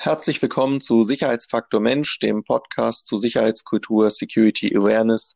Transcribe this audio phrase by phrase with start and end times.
[0.00, 5.34] Herzlich willkommen zu Sicherheitsfaktor Mensch, dem Podcast zu Sicherheitskultur, Security Awareness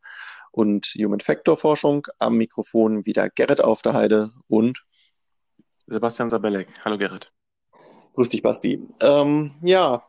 [0.53, 2.07] und Human Factor Forschung.
[2.21, 4.85] Am Mikrofon wieder Gerrit auf der Heide und
[5.89, 6.69] Sebastian Sabelek.
[6.85, 7.33] Hallo Gerrit.
[8.15, 8.87] Grüß dich, Basti.
[9.01, 10.07] Ähm, ja,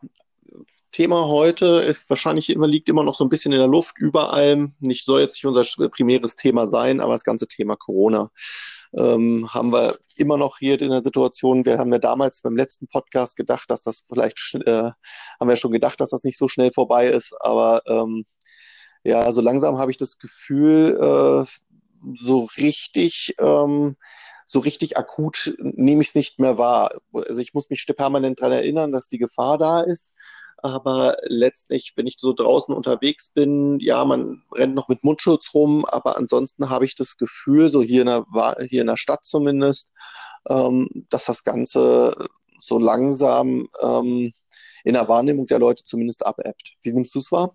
[0.94, 4.70] Thema heute ist wahrscheinlich immer, liegt immer noch so ein bisschen in der Luft, überall.
[4.78, 8.30] Nicht soll jetzt nicht unser primäres Thema sein, aber das ganze Thema Corona
[8.96, 11.64] ähm, haben wir immer noch hier in der Situation.
[11.64, 14.90] Wir haben ja damals beim letzten Podcast gedacht, dass das vielleicht, äh,
[15.40, 18.24] haben wir schon gedacht, dass das nicht so schnell vorbei ist, aber ähm,
[19.02, 21.50] ja, so langsam habe ich das Gefühl, äh,
[22.14, 23.96] so richtig, ähm,
[24.46, 26.90] so richtig akut nehme ich es nicht mehr wahr.
[27.12, 30.12] Also ich muss mich permanent daran erinnern, dass die Gefahr da ist.
[30.58, 35.84] Aber letztlich, wenn ich so draußen unterwegs bin, ja, man rennt noch mit Mundschutz rum,
[35.84, 38.24] aber ansonsten habe ich das Gefühl, so hier in der,
[38.68, 39.88] hier in der Stadt zumindest,
[40.48, 42.14] ähm, dass das Ganze
[42.58, 44.32] so langsam ähm,
[44.84, 46.76] in der Wahrnehmung der Leute zumindest abebbt.
[46.82, 47.54] Wie nimmst du es wahr?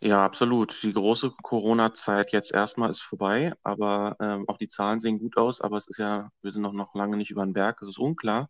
[0.00, 0.82] Ja, absolut.
[0.82, 5.60] Die große Corona-Zeit jetzt erstmal ist vorbei, aber ähm, auch die Zahlen sehen gut aus,
[5.60, 7.98] aber es ist ja, wir sind noch, noch lange nicht über den Berg, es ist
[7.98, 8.48] unklar.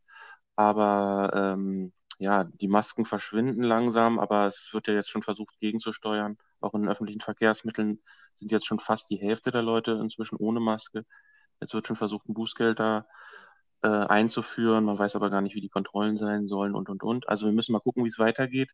[0.56, 6.36] Aber ähm, ja, die Masken verschwinden langsam, aber es wird ja jetzt schon versucht, gegenzusteuern.
[6.60, 8.00] Auch in öffentlichen Verkehrsmitteln
[8.36, 11.04] sind jetzt schon fast die Hälfte der Leute inzwischen ohne Maske.
[11.60, 13.06] Jetzt wird schon versucht, ein Bußgeld da
[13.82, 14.84] äh, einzuführen.
[14.84, 17.28] Man weiß aber gar nicht, wie die Kontrollen sein sollen und, und, und.
[17.28, 18.70] Also wir müssen mal gucken, wie es weitergeht,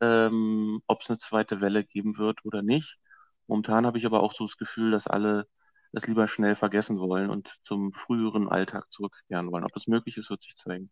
[0.00, 2.98] ähm, ob es eine zweite Welle geben wird oder nicht.
[3.46, 5.46] Momentan habe ich aber auch so das Gefühl, dass alle
[5.92, 9.64] es lieber schnell vergessen wollen und zum früheren Alltag zurückkehren wollen.
[9.64, 10.90] Ob das möglich ist, wird sich zeigen.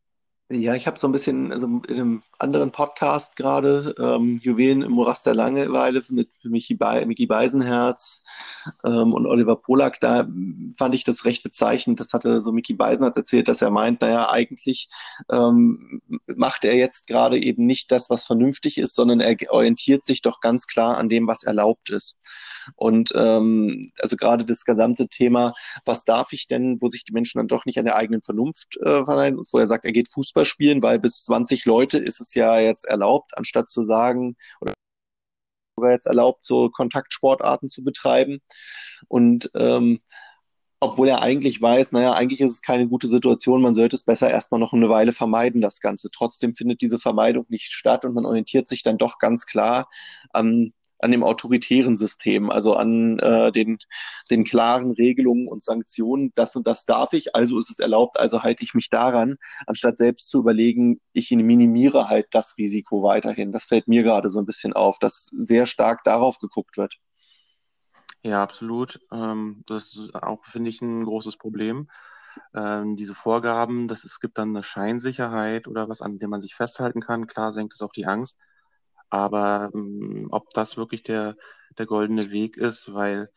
[0.50, 4.92] Ja, ich habe so ein bisschen, also in einem anderen Podcast gerade, ähm, Juwelen im
[4.92, 8.22] Morast der Langeweile mit Michi, Be Michi Beisenherz
[8.84, 10.28] ähm, und Oliver Polak, da
[10.76, 11.98] fand ich das recht bezeichnend.
[11.98, 14.90] Das hatte so Michi Beisenherz erzählt, dass er meint, naja, eigentlich
[15.30, 20.20] ähm, macht er jetzt gerade eben nicht das, was vernünftig ist, sondern er orientiert sich
[20.20, 22.18] doch ganz klar an dem, was erlaubt ist.
[22.76, 25.54] Und ähm, also gerade das gesamte Thema,
[25.86, 28.76] was darf ich denn, wo sich die Menschen dann doch nicht an der eigenen Vernunft
[28.78, 32.34] äh, verleihen, wo er sagt, er geht Fußball spielen, weil bis 20 Leute ist es
[32.34, 34.74] ja jetzt erlaubt, anstatt zu sagen, oder
[35.76, 38.40] sogar jetzt erlaubt, so Kontaktsportarten zu betreiben.
[39.08, 40.00] Und ähm,
[40.80, 44.30] obwohl er eigentlich weiß, naja, eigentlich ist es keine gute Situation, man sollte es besser
[44.30, 46.10] erstmal noch eine Weile vermeiden, das Ganze.
[46.10, 49.88] Trotzdem findet diese Vermeidung nicht statt und man orientiert sich dann doch ganz klar
[50.30, 50.74] an
[51.04, 53.78] an dem autoritären System, also an äh, den,
[54.30, 58.42] den klaren Regelungen und Sanktionen, das und das darf ich, also ist es erlaubt, also
[58.42, 63.52] halte ich mich daran, anstatt selbst zu überlegen, ich minimiere halt das Risiko weiterhin.
[63.52, 66.94] Das fällt mir gerade so ein bisschen auf, dass sehr stark darauf geguckt wird.
[68.22, 68.98] Ja, absolut.
[69.12, 71.88] Ähm, das ist auch, finde ich, ein großes Problem.
[72.54, 76.54] Ähm, diese Vorgaben, dass es gibt dann eine Scheinsicherheit oder was, an dem man sich
[76.54, 77.26] festhalten kann.
[77.26, 78.38] Klar senkt es auch die Angst.
[79.10, 81.36] Aber ähm, ob das wirklich der,
[81.78, 83.30] der goldene Weg ist, weil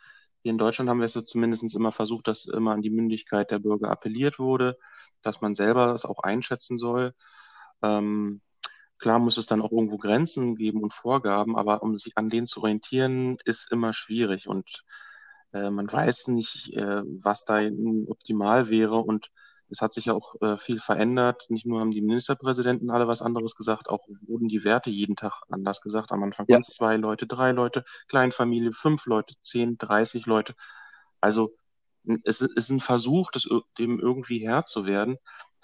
[0.44, 3.52] hier in Deutschland haben wir es ja zumindest immer versucht, dass immer an die Mündigkeit
[3.52, 4.78] der Bürger appelliert wurde,
[5.22, 7.14] dass man selber das auch einschätzen soll.
[7.84, 8.42] Ähm,
[8.98, 12.48] klar muss es dann auch irgendwo Grenzen geben und Vorgaben, aber um sich an denen
[12.48, 14.84] zu orientieren, ist immer schwierig und
[15.54, 17.60] äh, man weiß nicht, äh, was da
[18.08, 19.30] optimal wäre und
[19.70, 21.46] es hat sich ja auch äh, viel verändert.
[21.50, 25.42] Nicht nur haben die Ministerpräsidenten alle was anderes gesagt, auch wurden die Werte jeden Tag
[25.50, 26.12] anders gesagt.
[26.12, 26.56] Am Anfang ja.
[26.56, 30.56] waren es zwei Leute, drei Leute, Kleinfamilie, fünf Leute, zehn, dreißig Leute.
[31.22, 31.56] Also
[32.24, 33.48] es ist ein Versuch, das,
[33.78, 35.18] dem irgendwie Herr zu werden.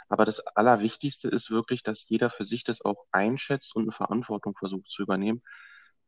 [0.10, 4.56] Aber das Allerwichtigste ist wirklich, dass jeder für sich das auch einschätzt und eine Verantwortung
[4.58, 5.42] versucht zu übernehmen.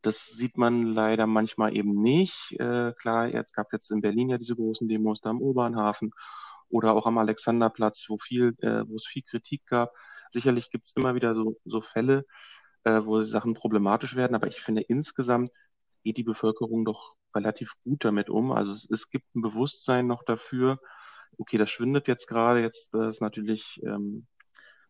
[0.02, 2.52] Das sieht man leider manchmal eben nicht.
[2.60, 6.12] Äh, klar, jetzt gab jetzt in Berlin ja diese großen Demos da am Obernhafen
[6.68, 9.92] oder auch am Alexanderplatz, wo viel, äh, wo es viel Kritik gab.
[10.30, 12.24] Sicherlich gibt es immer wieder so, so Fälle,
[12.84, 15.50] äh, wo Sachen problematisch werden, aber ich finde insgesamt
[16.02, 18.52] geht die Bevölkerung doch relativ gut damit um.
[18.52, 20.78] Also es, es gibt ein Bewusstsein noch dafür,
[21.38, 24.26] okay, das schwindet jetzt gerade, jetzt äh, ist natürlich, ähm,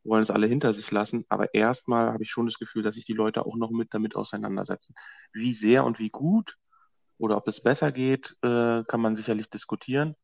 [0.04, 3.04] wollen es alle hinter sich lassen, aber erstmal habe ich schon das Gefühl, dass sich
[3.04, 4.94] die Leute auch noch mit damit auseinandersetzen.
[5.32, 6.56] Wie sehr und wie gut
[7.18, 10.14] oder ob es besser geht, äh, kann man sicherlich diskutieren.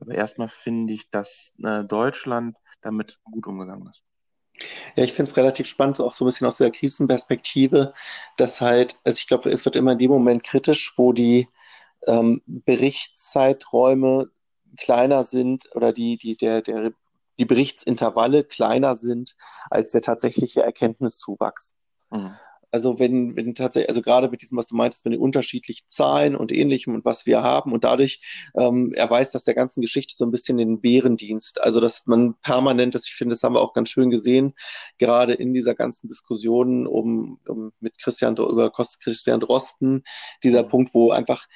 [0.00, 4.02] Aber erstmal finde ich, dass äh, Deutschland damit gut umgegangen ist.
[4.96, 7.94] Ja, ich finde es relativ spannend, auch so ein bisschen aus der Krisenperspektive,
[8.36, 11.48] dass halt, also ich glaube, es wird immer in dem Moment kritisch, wo die
[12.06, 14.28] ähm, Berichtszeiträume
[14.76, 16.92] kleiner sind oder die, die, der, der,
[17.38, 19.36] die Berichtsintervalle kleiner sind
[19.70, 21.74] als der tatsächliche Erkenntniszuwachs.
[22.10, 22.36] Mhm.
[22.70, 26.36] Also wenn, wenn tatsächlich, also gerade mit diesem, was du meintest, mit den unterschiedlichen Zahlen
[26.36, 28.20] und ähnlichem und was wir haben und dadurch
[28.58, 31.60] ähm, erweist das der ganzen Geschichte so ein bisschen den Bärendienst.
[31.60, 34.54] Also dass man permanent, das, ich finde, das haben wir auch ganz schön gesehen,
[34.98, 40.04] gerade in dieser ganzen Diskussion um, um mit Christian über Christian Drosten,
[40.42, 41.46] dieser Punkt, wo einfach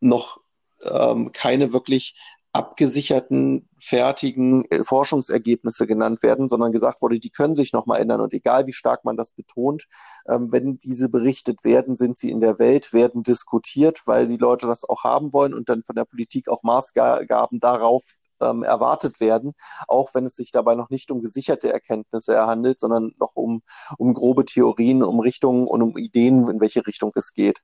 [0.00, 0.40] noch
[0.82, 2.16] ähm, keine wirklich
[2.56, 8.20] abgesicherten, fertigen äh, Forschungsergebnisse genannt werden, sondern gesagt wurde, die können sich nochmal ändern.
[8.20, 9.84] Und egal wie stark man das betont,
[10.28, 14.66] ähm, wenn diese berichtet werden, sind sie in der Welt, werden diskutiert, weil die Leute
[14.66, 18.02] das auch haben wollen und dann von der Politik auch Maßgaben darauf
[18.40, 19.54] ähm, erwartet werden,
[19.88, 23.62] auch wenn es sich dabei noch nicht um gesicherte Erkenntnisse handelt, sondern noch um,
[23.98, 27.60] um grobe Theorien, um Richtungen und um Ideen, in welche Richtung es geht.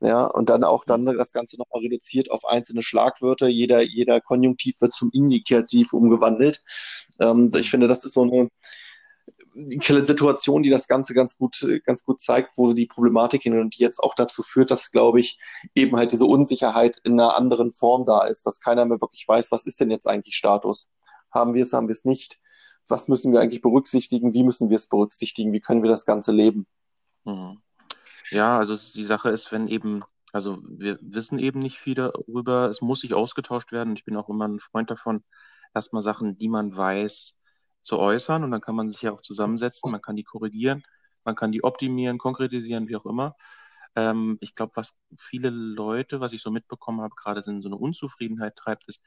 [0.00, 3.48] Ja, und dann auch dann das Ganze nochmal reduziert auf einzelne Schlagwörter.
[3.48, 6.62] Jeder, jeder Konjunktiv wird zum Indikativ umgewandelt.
[7.18, 8.48] Ähm, ich finde, das ist so eine
[10.04, 13.82] Situation, die das Ganze ganz gut, ganz gut zeigt, wo die Problematik hin und die
[13.82, 15.38] jetzt auch dazu führt, dass, glaube ich,
[15.74, 19.50] eben halt diese Unsicherheit in einer anderen Form da ist, dass keiner mehr wirklich weiß,
[19.50, 20.92] was ist denn jetzt eigentlich Status?
[21.32, 22.38] Haben wir es, haben wir es nicht?
[22.86, 24.32] Was müssen wir eigentlich berücksichtigen?
[24.32, 25.52] Wie müssen wir es berücksichtigen?
[25.52, 26.66] Wie können wir das Ganze leben?
[27.24, 27.60] Mhm.
[28.30, 32.80] Ja, also die Sache ist, wenn eben, also wir wissen eben nicht viel darüber, es
[32.82, 33.96] muss sich ausgetauscht werden.
[33.96, 35.24] Ich bin auch immer ein Freund davon,
[35.74, 37.34] erstmal Sachen, die man weiß,
[37.82, 40.82] zu äußern und dann kann man sich ja auch zusammensetzen, man kann die korrigieren,
[41.24, 43.34] man kann die optimieren, konkretisieren, wie auch immer.
[43.96, 47.76] Ähm, ich glaube, was viele Leute, was ich so mitbekommen habe, gerade in so eine
[47.76, 49.02] Unzufriedenheit treibt, ist,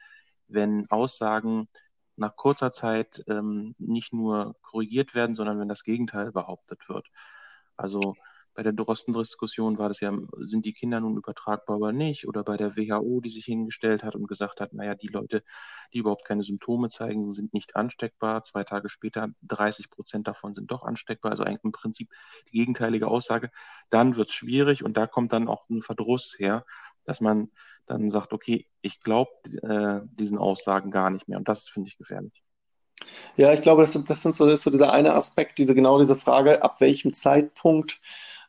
[0.48, 1.68] wenn Aussagen
[2.16, 7.08] nach kurzer Zeit ähm, nicht nur korrigiert werden, sondern wenn das Gegenteil behauptet wird.
[7.76, 8.16] Also
[8.54, 12.26] bei der Drosten-Diskussion war das ja, sind die Kinder nun übertragbar oder nicht?
[12.26, 15.42] Oder bei der WHO, die sich hingestellt hat und gesagt hat, naja, die Leute,
[15.92, 18.42] die überhaupt keine Symptome zeigen, sind nicht ansteckbar.
[18.42, 21.32] Zwei Tage später 30 Prozent davon sind doch ansteckbar.
[21.32, 22.10] Also eigentlich im Prinzip
[22.52, 23.50] die gegenteilige Aussage.
[23.90, 26.64] Dann wird es schwierig und da kommt dann auch ein Verdruss her,
[27.04, 27.50] dass man
[27.86, 29.30] dann sagt, okay, ich glaube
[29.62, 31.38] äh, diesen Aussagen gar nicht mehr.
[31.38, 32.42] Und das finde ich gefährlich.
[33.36, 35.98] Ja, ich glaube, das, sind, das sind so, ist so dieser eine Aspekt, diese genau
[35.98, 38.00] diese Frage, ab welchem Zeitpunkt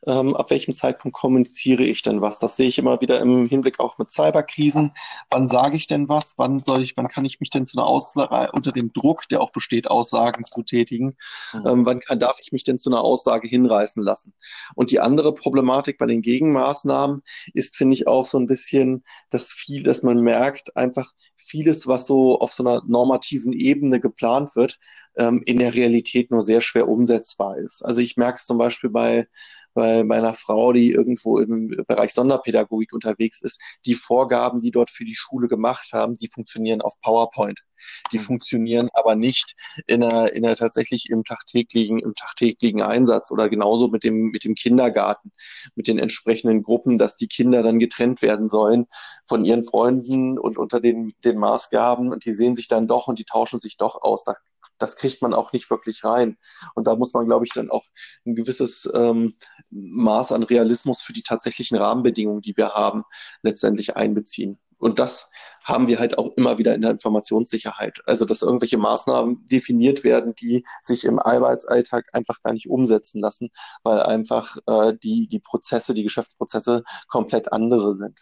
[0.06, 2.38] ähm, ab welchem Zeitpunkt kommuniziere ich denn was?
[2.38, 4.92] Das sehe ich immer wieder im Hinblick auch mit Cyberkrisen.
[5.30, 6.34] Wann sage ich denn was?
[6.36, 9.40] Wann soll ich, wann kann ich mich denn zu einer Aussage unter dem Druck, der
[9.40, 11.16] auch besteht, Aussagen zu tätigen?
[11.52, 11.66] Mhm.
[11.66, 14.34] Ähm, wann kann, darf ich mich denn zu einer Aussage hinreißen lassen?
[14.74, 17.22] Und die andere Problematik bei den Gegenmaßnahmen
[17.52, 21.12] ist, finde ich, auch so ein bisschen, dass viel, dass man merkt, einfach
[21.44, 24.78] vieles, was so auf so einer normativen Ebene geplant wird,
[25.16, 27.84] ähm, in der Realität nur sehr schwer umsetzbar ist.
[27.84, 29.26] Also ich merke es zum Beispiel bei
[29.74, 35.04] bei meiner Frau, die irgendwo im Bereich Sonderpädagogik unterwegs ist, die Vorgaben, die dort für
[35.04, 37.60] die Schule gemacht haben, die funktionieren auf PowerPoint.
[38.12, 38.22] Die mhm.
[38.22, 39.54] funktionieren aber nicht
[39.86, 44.44] in einer, in einer tatsächlich im tagtäglichen, im tagtäglichen Einsatz oder genauso mit dem, mit
[44.44, 45.32] dem Kindergarten,
[45.74, 48.86] mit den entsprechenden Gruppen, dass die Kinder dann getrennt werden sollen
[49.26, 53.18] von ihren Freunden und unter den, den Maßgaben und die sehen sich dann doch und
[53.18, 54.24] die tauschen sich doch aus.
[54.24, 54.34] Da
[54.78, 56.36] das kriegt man auch nicht wirklich rein.
[56.74, 57.84] Und da muss man, glaube ich, dann auch
[58.26, 59.36] ein gewisses ähm,
[59.70, 63.04] Maß an Realismus für die tatsächlichen Rahmenbedingungen, die wir haben,
[63.42, 64.58] letztendlich einbeziehen.
[64.78, 65.30] Und das
[65.64, 68.00] haben wir halt auch immer wieder in der Informationssicherheit.
[68.06, 73.50] Also, dass irgendwelche Maßnahmen definiert werden, die sich im Arbeitsalltag einfach gar nicht umsetzen lassen,
[73.82, 78.18] weil einfach äh, die, die Prozesse, die Geschäftsprozesse komplett andere sind.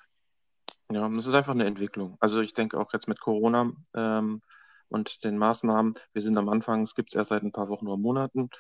[0.93, 2.19] Ja, das ist einfach eine Entwicklung.
[2.21, 4.43] Also ich denke auch jetzt mit Corona ähm,
[4.89, 5.95] und den Maßnahmen.
[6.13, 8.51] Wir sind am Anfang, es gibt es erst seit ein paar Wochen oder Monaten.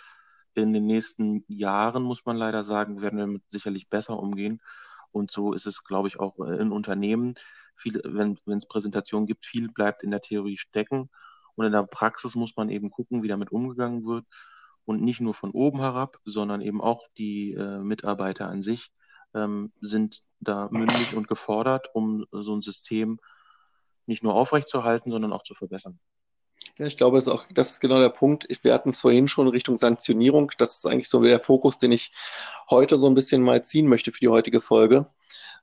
[0.55, 4.63] In den nächsten Jahren, muss man leider sagen, werden wir mit sicherlich besser umgehen.
[5.11, 7.35] Und so ist es, glaube ich, auch in Unternehmen.
[7.77, 11.11] Viel, wenn es Präsentationen gibt, viel bleibt in der Theorie stecken.
[11.55, 14.25] Und in der Praxis muss man eben gucken, wie damit umgegangen wird.
[14.87, 18.91] Und nicht nur von oben herab, sondern eben auch die äh, Mitarbeiter an sich
[19.35, 23.19] ähm, sind da mündig und gefordert, um so ein System
[24.07, 25.99] nicht nur aufrechtzuerhalten, sondern auch zu verbessern.
[26.79, 28.47] Ja, ich glaube, das ist auch, das ist genau der Punkt.
[28.63, 30.51] Wir hatten es vorhin schon Richtung Sanktionierung.
[30.59, 32.13] Das ist eigentlich so der Fokus, den ich
[32.71, 35.07] heute so ein bisschen mal ziehen möchte für die heutige Folge.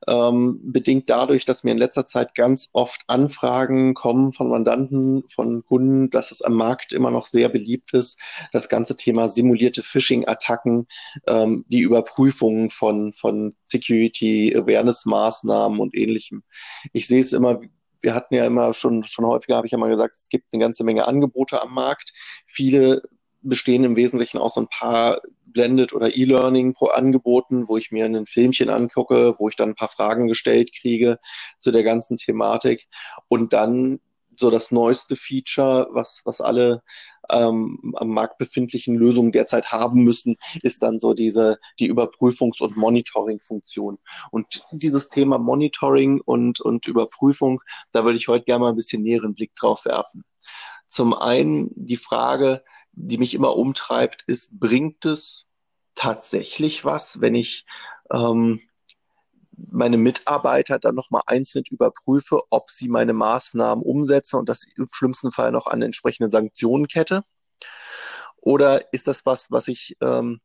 [0.08, 5.64] Ähm, bedingt dadurch, dass mir in letzter Zeit ganz oft Anfragen kommen von Mandanten, von
[5.64, 8.18] Kunden, dass es am Markt immer noch sehr beliebt ist,
[8.52, 10.86] das ganze Thema simulierte Phishing-Attacken,
[11.26, 16.42] ähm, die Überprüfung von, von Security-Awareness-Maßnahmen und ähnlichem.
[16.92, 17.60] Ich sehe es immer
[18.02, 20.62] wir hatten ja immer schon, schon häufiger, habe ich ja mal gesagt, es gibt eine
[20.62, 22.12] ganze Menge Angebote am Markt.
[22.46, 23.02] Viele
[23.42, 28.04] bestehen im Wesentlichen aus so ein paar Blended oder E-Learning pro Angeboten, wo ich mir
[28.04, 31.18] ein Filmchen angucke, wo ich dann ein paar Fragen gestellt kriege
[31.58, 32.86] zu der ganzen Thematik
[33.28, 34.00] und dann
[34.40, 36.82] so das neueste Feature, was, was alle
[37.30, 42.76] ähm, am Markt befindlichen Lösungen derzeit haben müssen, ist dann so diese, die Überprüfungs- und
[42.76, 43.98] Monitoring-Funktion.
[44.30, 47.60] Und dieses Thema Monitoring und, und Überprüfung,
[47.92, 50.24] da würde ich heute gerne mal ein bisschen näheren Blick drauf werfen.
[50.88, 55.46] Zum einen die Frage, die mich immer umtreibt, ist, bringt es
[55.94, 57.66] tatsächlich was, wenn ich
[58.10, 58.60] ähm,
[59.70, 65.32] meine Mitarbeiter dann nochmal einzeln überprüfe, ob sie meine Maßnahmen umsetzen und das im schlimmsten
[65.32, 67.22] Fall noch an entsprechende Sanktionen kette?
[68.36, 70.40] Oder ist das was, was ich, ähm,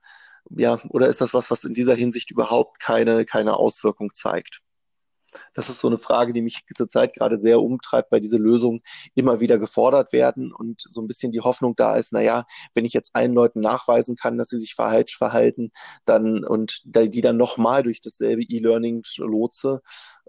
[0.50, 4.62] ja, oder ist das was, was in dieser Hinsicht überhaupt keine, keine Auswirkung zeigt?
[5.54, 8.82] Das ist so eine Frage, die mich zurzeit gerade sehr umtreibt, weil diese Lösungen
[9.16, 12.94] immer wieder gefordert werden und so ein bisschen die Hoffnung da ist, naja, wenn ich
[12.94, 15.72] jetzt allen Leuten nachweisen kann, dass sie sich falsch verhalten,
[16.06, 19.82] dann und die dann nochmal durch dasselbe E-Learning lotse,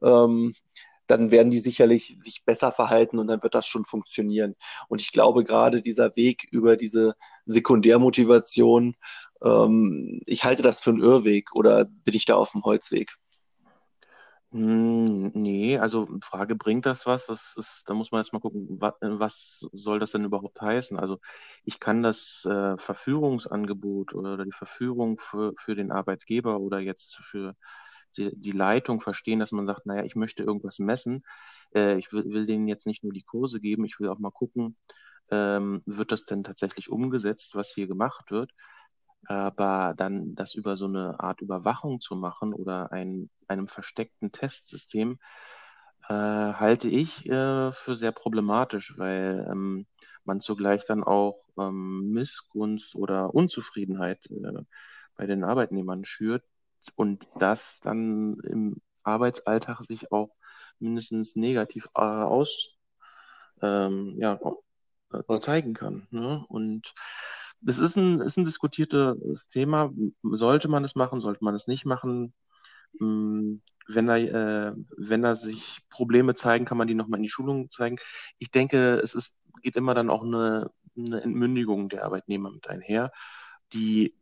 [0.02, 0.54] ähm,
[1.06, 4.54] dann werden die sicherlich sich besser verhalten und dann wird das schon funktionieren.
[4.88, 7.14] Und ich glaube, gerade dieser Weg über diese
[7.46, 8.96] Sekundärmotivation,
[9.44, 13.16] ähm, ich halte das für einen Irrweg oder bin ich da auf dem Holzweg?
[14.52, 17.26] Hm, nee, also Frage, bringt das was?
[17.26, 20.98] Das ist, da muss man jetzt mal gucken, was, was soll das denn überhaupt heißen?
[20.98, 21.18] Also
[21.64, 27.54] ich kann das äh, Verführungsangebot oder die Verführung für, für den Arbeitgeber oder jetzt für
[28.16, 31.24] die, die Leitung verstehen, dass man sagt, naja, ich möchte irgendwas messen.
[31.74, 34.30] Äh, ich will, will denen jetzt nicht nur die Kurse geben, ich will auch mal
[34.30, 34.76] gucken,
[35.30, 38.52] ähm, wird das denn tatsächlich umgesetzt, was hier gemacht wird?
[39.28, 45.18] Aber dann das über so eine Art Überwachung zu machen oder ein, einem versteckten Testsystem,
[46.08, 49.86] äh, halte ich äh, für sehr problematisch, weil ähm,
[50.24, 54.62] man zugleich dann auch ähm, Missgunst oder Unzufriedenheit äh,
[55.16, 56.44] bei den Arbeitnehmern schürt
[56.94, 60.30] und das dann im Arbeitsalltag sich auch
[60.78, 62.76] mindestens negativ äh, aus
[63.62, 64.38] ähm, ja,
[65.12, 66.06] äh, zeigen kann.
[66.10, 66.44] Ne?
[66.48, 66.94] Und
[67.66, 69.92] es ist ein, ist ein diskutiertes Thema.
[70.22, 72.34] Sollte man es machen, sollte man es nicht machen?
[72.98, 77.30] Hm, wenn da, äh, wenn da sich Probleme zeigen, kann man die nochmal in die
[77.30, 77.98] Schulung zeigen.
[78.38, 83.12] Ich denke, es ist, geht immer dann auch eine, eine Entmündigung der Arbeitnehmer mit einher,
[83.72, 84.14] die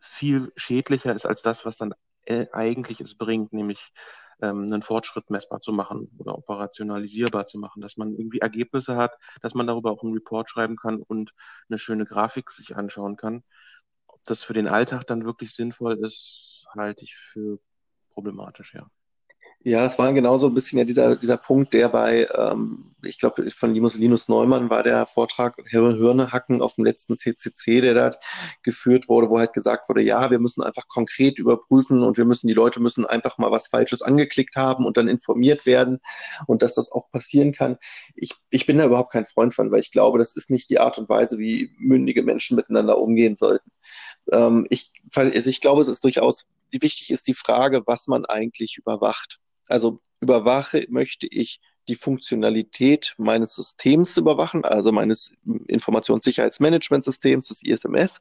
[0.00, 1.94] viel schädlicher ist als das, was dann
[2.24, 3.92] äh, eigentlich es bringt, nämlich
[4.40, 9.16] ähm, einen Fortschritt messbar zu machen oder operationalisierbar zu machen, dass man irgendwie Ergebnisse hat,
[9.42, 11.32] dass man darüber auch einen Report schreiben kann und
[11.68, 13.42] eine schöne Grafik sich anschauen kann.
[14.06, 17.58] Ob das für den Alltag dann wirklich sinnvoll ist, halte ich für
[18.10, 18.88] problematisch, ja.
[19.64, 23.50] Ja, es war genauso ein bisschen ja dieser, dieser Punkt, der bei, ähm, ich glaube,
[23.50, 28.10] von Linus, Neumann war der Vortrag Hirnehacken auf dem letzten CCC, der da
[28.62, 32.46] geführt wurde, wo halt gesagt wurde, ja, wir müssen einfach konkret überprüfen und wir müssen,
[32.46, 35.98] die Leute müssen einfach mal was Falsches angeklickt haben und dann informiert werden
[36.46, 37.78] und dass das auch passieren kann.
[38.14, 40.78] Ich, ich bin da überhaupt kein Freund von, weil ich glaube, das ist nicht die
[40.78, 43.72] Art und Weise, wie mündige Menschen miteinander umgehen sollten.
[44.30, 48.76] Ähm, ich, also ich glaube, es ist durchaus wichtig ist die Frage, was man eigentlich
[48.76, 49.40] überwacht.
[49.68, 55.32] Also überwache, möchte ich die Funktionalität meines Systems überwachen, also meines
[55.68, 58.20] Informationssicherheitsmanagementsystems, des ISMS.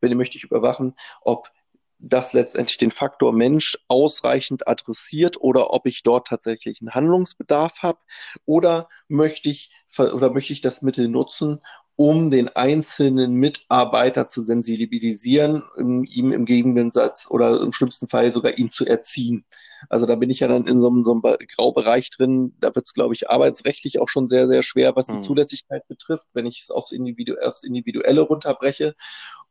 [0.00, 1.50] Wenn möchte ich überwachen, ob
[1.98, 7.98] das letztendlich den Faktor Mensch ausreichend adressiert oder ob ich dort tatsächlich einen Handlungsbedarf habe
[8.44, 11.60] oder möchte ich oder möchte ich das Mittel nutzen,
[11.96, 18.70] um den einzelnen Mitarbeiter zu sensibilisieren, ihm im Gegensatz oder im schlimmsten Fall sogar ihn
[18.70, 19.44] zu erziehen.
[19.88, 22.54] Also da bin ich ja dann in so einem, so einem Graubereich drin.
[22.60, 25.22] Da wird es, glaube ich, arbeitsrechtlich auch schon sehr, sehr schwer, was die hm.
[25.22, 28.94] Zulässigkeit betrifft, wenn ich es aufs, Individu aufs Individuelle runterbreche.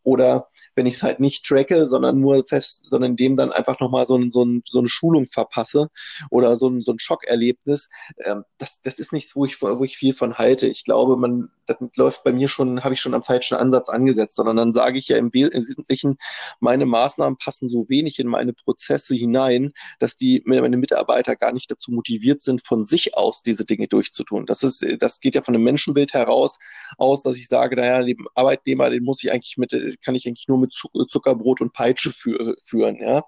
[0.04, 4.06] Oder wenn ich es halt nicht tracke, sondern nur fest, sondern dem dann einfach nochmal
[4.06, 5.90] so, ein, so, ein, so eine Schulung verpasse
[6.30, 7.90] oder so ein, so ein Schockerlebnis.
[8.24, 10.68] Ähm, das, das ist nichts, wo ich, wo ich viel von halte.
[10.68, 14.36] Ich glaube, man, das läuft bei mir schon, habe ich schon am falschen Ansatz angesetzt,
[14.36, 16.18] sondern dann sage ich ja im Wesentlichen,
[16.60, 21.70] meine Maßnahmen passen so wenig in meine Prozesse hinein, dass die meine Mitarbeiter gar nicht
[21.72, 24.46] dazu motiviert sind, von sich aus diese Dinge durchzutun.
[24.46, 26.58] Das ist, das geht ja von einem Menschenbild heraus
[26.98, 29.72] aus, dass ich sage, naja, den Arbeitnehmer, den muss ich eigentlich mit,
[30.02, 33.24] kann ich eigentlich nur mit Zuckerbrot und Peitsche für, führen, ja.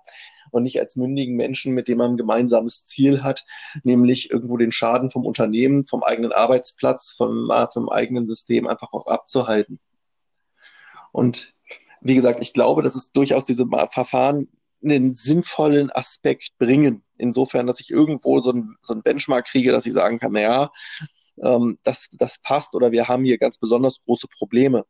[0.52, 3.46] Und nicht als mündigen Menschen, mit dem man ein gemeinsames Ziel hat,
[3.84, 9.08] nämlich irgendwo den Schaden vom Unternehmen, vom eigenen Arbeitsplatz, vom, vom eigenen System einfach auch
[9.08, 9.80] abzuhalten.
[11.12, 11.54] Und
[12.02, 14.48] wie gesagt, ich glaube, dass es durchaus diese Verfahren
[14.84, 17.04] einen sinnvollen Aspekt bringen.
[17.18, 20.70] Insofern, dass ich irgendwo so ein, so ein Benchmark kriege, dass ich sagen kann, naja,
[21.42, 24.86] ähm, das, das passt oder wir haben hier ganz besonders große Probleme.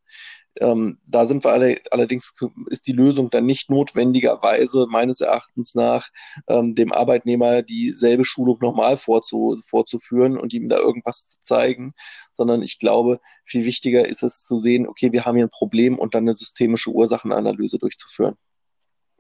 [0.62, 2.34] Ähm, da sind wir alle, allerdings,
[2.70, 6.10] ist die Lösung dann nicht notwendigerweise meines Erachtens nach
[6.48, 11.94] ähm, dem Arbeitnehmer dieselbe Schulung nochmal vorzu, vorzuführen und ihm da irgendwas zu zeigen,
[12.32, 16.00] sondern ich glaube, viel wichtiger ist es zu sehen, okay, wir haben hier ein Problem
[16.00, 18.36] und dann eine systemische Ursachenanalyse durchzuführen.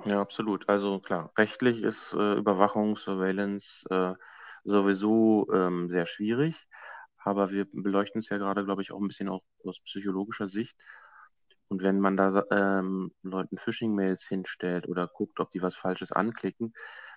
[0.03, 0.67] Ja, absolut.
[0.69, 4.13] Also klar, rechtlich ist äh, Überwachung, Surveillance äh,
[4.63, 6.67] sowieso ähm, sehr schwierig,
[7.23, 10.75] aber wir beleuchten es ja gerade, glaube ich, auch ein bisschen auch aus psychologischer Sicht.
[11.67, 16.73] Und wenn man da ähm, Leuten Phishing-Mails hinstellt oder guckt, ob die was Falsches anklicken,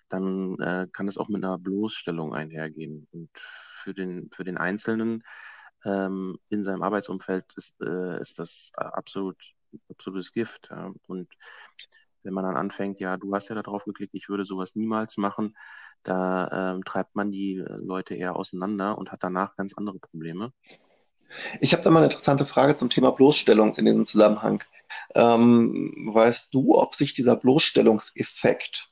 [0.09, 3.07] dann äh, kann das auch mit einer Bloßstellung einhergehen.
[3.13, 5.23] Und für den, für den Einzelnen
[5.85, 9.37] ähm, in seinem Arbeitsumfeld ist, äh, ist das absolut
[9.91, 10.69] absolutes Gift.
[10.71, 10.93] Ja.
[11.07, 11.29] Und
[12.23, 15.17] wenn man dann anfängt, ja, du hast ja da drauf geklickt, ich würde sowas niemals
[15.17, 15.57] machen,
[16.03, 20.53] da ähm, treibt man die äh, Leute eher auseinander und hat danach ganz andere Probleme.
[21.61, 24.65] Ich habe da mal eine interessante Frage zum Thema Bloßstellung in diesem Zusammenhang.
[25.15, 28.91] Ähm, weißt du, ob sich dieser Bloßstellungseffekt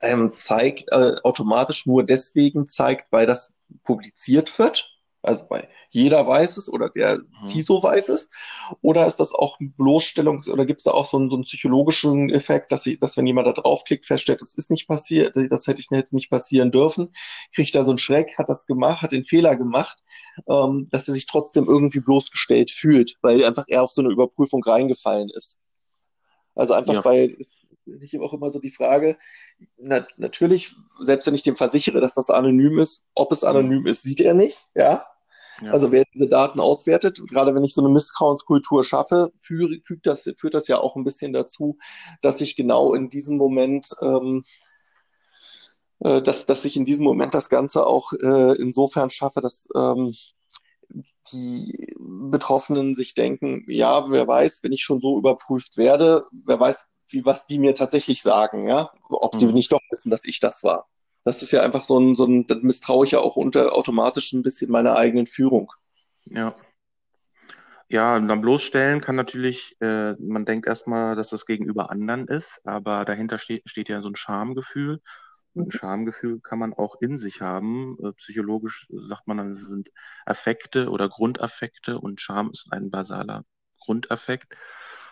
[0.00, 3.54] ähm, zeigt, äh, automatisch nur deswegen zeigt, weil das
[3.84, 4.90] publiziert wird?
[5.22, 7.46] Also bei jeder weiß es oder der mhm.
[7.46, 8.28] CISO weiß es?
[8.80, 12.28] Oder ist das auch Bloßstellung oder gibt es da auch so einen, so einen psychologischen
[12.30, 15.80] Effekt, dass, sie, dass wenn jemand da draufklickt, feststellt, das ist nicht passiert, das hätte
[15.80, 17.12] ich hätte nicht passieren dürfen,
[17.54, 20.02] kriegt da so einen Schreck, hat das gemacht, hat den Fehler gemacht,
[20.48, 24.62] ähm, dass er sich trotzdem irgendwie bloßgestellt fühlt, weil einfach er auf so eine Überprüfung
[24.64, 25.60] reingefallen ist.
[26.54, 27.04] Also einfach, ja.
[27.04, 27.62] weil es
[28.00, 29.16] ich auch immer so die Frage,
[29.76, 33.86] na, natürlich, selbst wenn ich dem versichere, dass das anonym ist, ob es anonym mhm.
[33.86, 35.04] ist, sieht er nicht, ja.
[35.62, 35.72] Ja.
[35.72, 40.30] Also wer diese Daten auswertet, gerade wenn ich so eine Misstrauenskultur schaffe, führt, führt, das,
[40.36, 41.78] führt das ja auch ein bisschen dazu,
[42.20, 44.42] dass ich genau in diesem Moment, ähm,
[46.00, 50.14] äh, dass, dass ich in diesem Moment das Ganze auch äh, insofern schaffe, dass ähm,
[51.32, 56.86] die Betroffenen sich denken, ja, wer weiß, wenn ich schon so überprüft werde, wer weiß,
[57.08, 59.54] wie was die mir tatsächlich sagen, ja, ob sie mhm.
[59.54, 60.88] nicht doch wissen, dass ich das war.
[61.24, 64.32] Das ist ja einfach so ein, so ein, das misstraue ich ja auch unter automatisch
[64.32, 65.72] ein bisschen meiner eigenen Führung.
[66.24, 66.54] Ja.
[67.88, 72.62] Ja, und dann bloßstellen kann natürlich, äh, man denkt erstmal, dass das gegenüber anderen ist,
[72.64, 75.02] aber dahinter steht, steht ja so ein Schamgefühl.
[75.54, 75.70] Und ein mhm.
[75.72, 77.98] Schamgefühl kann man auch in sich haben.
[78.02, 79.90] Äh, psychologisch sagt man dann, das sind
[80.24, 83.44] Affekte oder Grundaffekte und Scham ist ein basaler
[83.78, 84.54] Grundaffekt.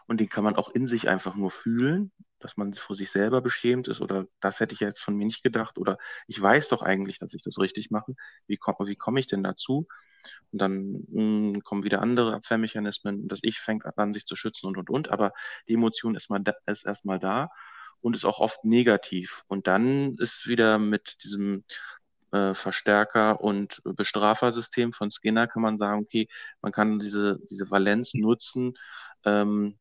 [0.07, 3.41] Und den kann man auch in sich einfach nur fühlen dass man vor sich selber
[3.41, 6.83] beschämt ist oder das hätte ich jetzt von mir nicht gedacht oder ich weiß doch
[6.83, 8.15] eigentlich, dass ich das richtig mache.
[8.47, 9.87] Wie, komm, wie komme ich denn dazu?
[10.53, 13.29] Und dann mh, hm, kommen wieder andere Abwehrmechanismen.
[13.29, 15.11] Das Ich fängt an, sich zu schützen und und und.
[15.11, 15.33] Aber
[15.69, 17.51] die Emotion ist, mal da, ist erstmal da
[18.01, 19.43] und ist auch oft negativ.
[19.49, 21.65] Und dann ist wieder mit diesem
[22.33, 26.29] äh, Verstärker- und Bestrafersystem von Skinner kann man sagen, okay,
[26.63, 28.75] man kann diese, diese Valenz nutzen,
[29.25, 29.79] ähm,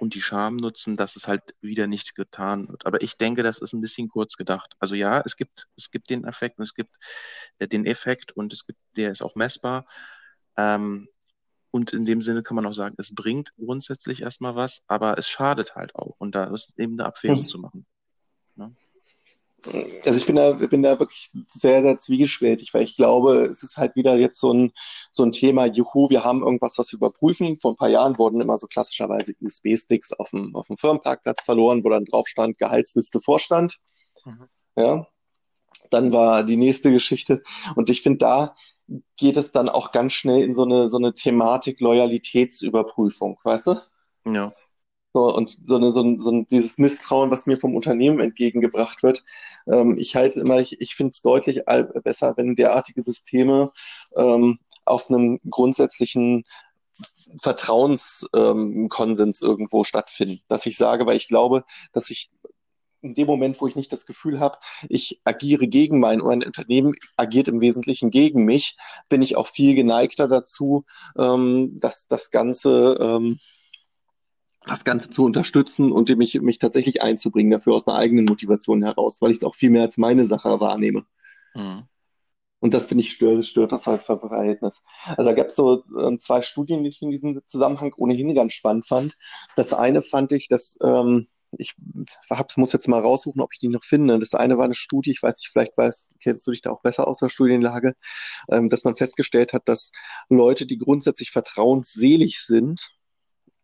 [0.00, 2.86] und die Scham nutzen, dass es halt wieder nicht getan wird.
[2.86, 4.74] Aber ich denke, das ist ein bisschen kurz gedacht.
[4.78, 6.96] Also ja, es gibt, es gibt den Effekt und es gibt
[7.58, 9.86] äh, den Effekt und es gibt, der ist auch messbar.
[10.56, 11.08] Ähm,
[11.70, 15.28] und in dem Sinne kann man auch sagen, es bringt grundsätzlich erstmal was, aber es
[15.28, 16.16] schadet halt auch.
[16.18, 17.48] Und da ist eben eine Abwägung mhm.
[17.48, 17.86] zu machen.
[18.56, 18.74] Ne?
[20.04, 23.76] Also ich bin da, bin da wirklich sehr, sehr zwiegespältig, weil ich glaube, es ist
[23.76, 24.72] halt wieder jetzt so ein,
[25.12, 27.58] so ein Thema, juhu, wir haben irgendwas, was wir überprüfen.
[27.58, 31.84] Vor ein paar Jahren wurden immer so klassischerweise USB-Sticks auf dem, auf dem Firmenparkplatz verloren,
[31.84, 33.76] wo dann drauf stand, Gehaltsliste Vorstand.
[34.24, 34.48] Mhm.
[34.76, 35.06] Ja.
[35.90, 37.42] Dann war die nächste Geschichte.
[37.76, 38.54] Und ich finde, da
[39.16, 43.76] geht es dann auch ganz schnell in so eine, so eine Thematik Loyalitätsüberprüfung, weißt du?
[44.26, 44.52] Ja.
[45.12, 49.02] So, und so, eine, so, ein, so ein, dieses Misstrauen, was mir vom Unternehmen entgegengebracht
[49.02, 49.24] wird.
[49.66, 51.62] Ähm, ich halte immer, ich, ich finde es deutlich
[52.04, 53.72] besser, wenn derartige Systeme
[54.16, 56.44] ähm, auf einem grundsätzlichen
[57.40, 60.40] Vertrauenskonsens ähm, irgendwo stattfinden.
[60.48, 62.30] Dass ich sage, weil ich glaube, dass ich
[63.02, 66.94] in dem Moment, wo ich nicht das Gefühl habe, ich agiere gegen mein, mein Unternehmen
[67.16, 68.76] agiert im Wesentlichen gegen mich,
[69.08, 70.84] bin ich auch viel geneigter dazu,
[71.18, 73.38] ähm, dass das Ganze ähm,
[74.66, 79.20] das Ganze zu unterstützen und mich, mich tatsächlich einzubringen, dafür aus einer eigenen Motivation heraus,
[79.20, 81.04] weil ich es auch viel mehr als meine Sache wahrnehme.
[81.54, 81.84] Mhm.
[82.60, 84.82] Und das finde ich stört, stört das halt Verhältnis.
[85.16, 88.52] Also da gab es so ähm, zwei Studien, die ich in diesem Zusammenhang ohnehin ganz
[88.52, 89.16] spannend fand.
[89.56, 91.74] Das eine fand ich, dass ähm, ich
[92.28, 94.18] hab's, muss jetzt mal raussuchen, ob ich die noch finde.
[94.18, 96.82] Das eine war eine Studie, ich weiß nicht, vielleicht weißt, kennst du dich da auch
[96.82, 97.94] besser aus der Studienlage,
[98.50, 99.90] ähm, dass man festgestellt hat, dass
[100.28, 102.90] Leute, die grundsätzlich vertrauensselig sind,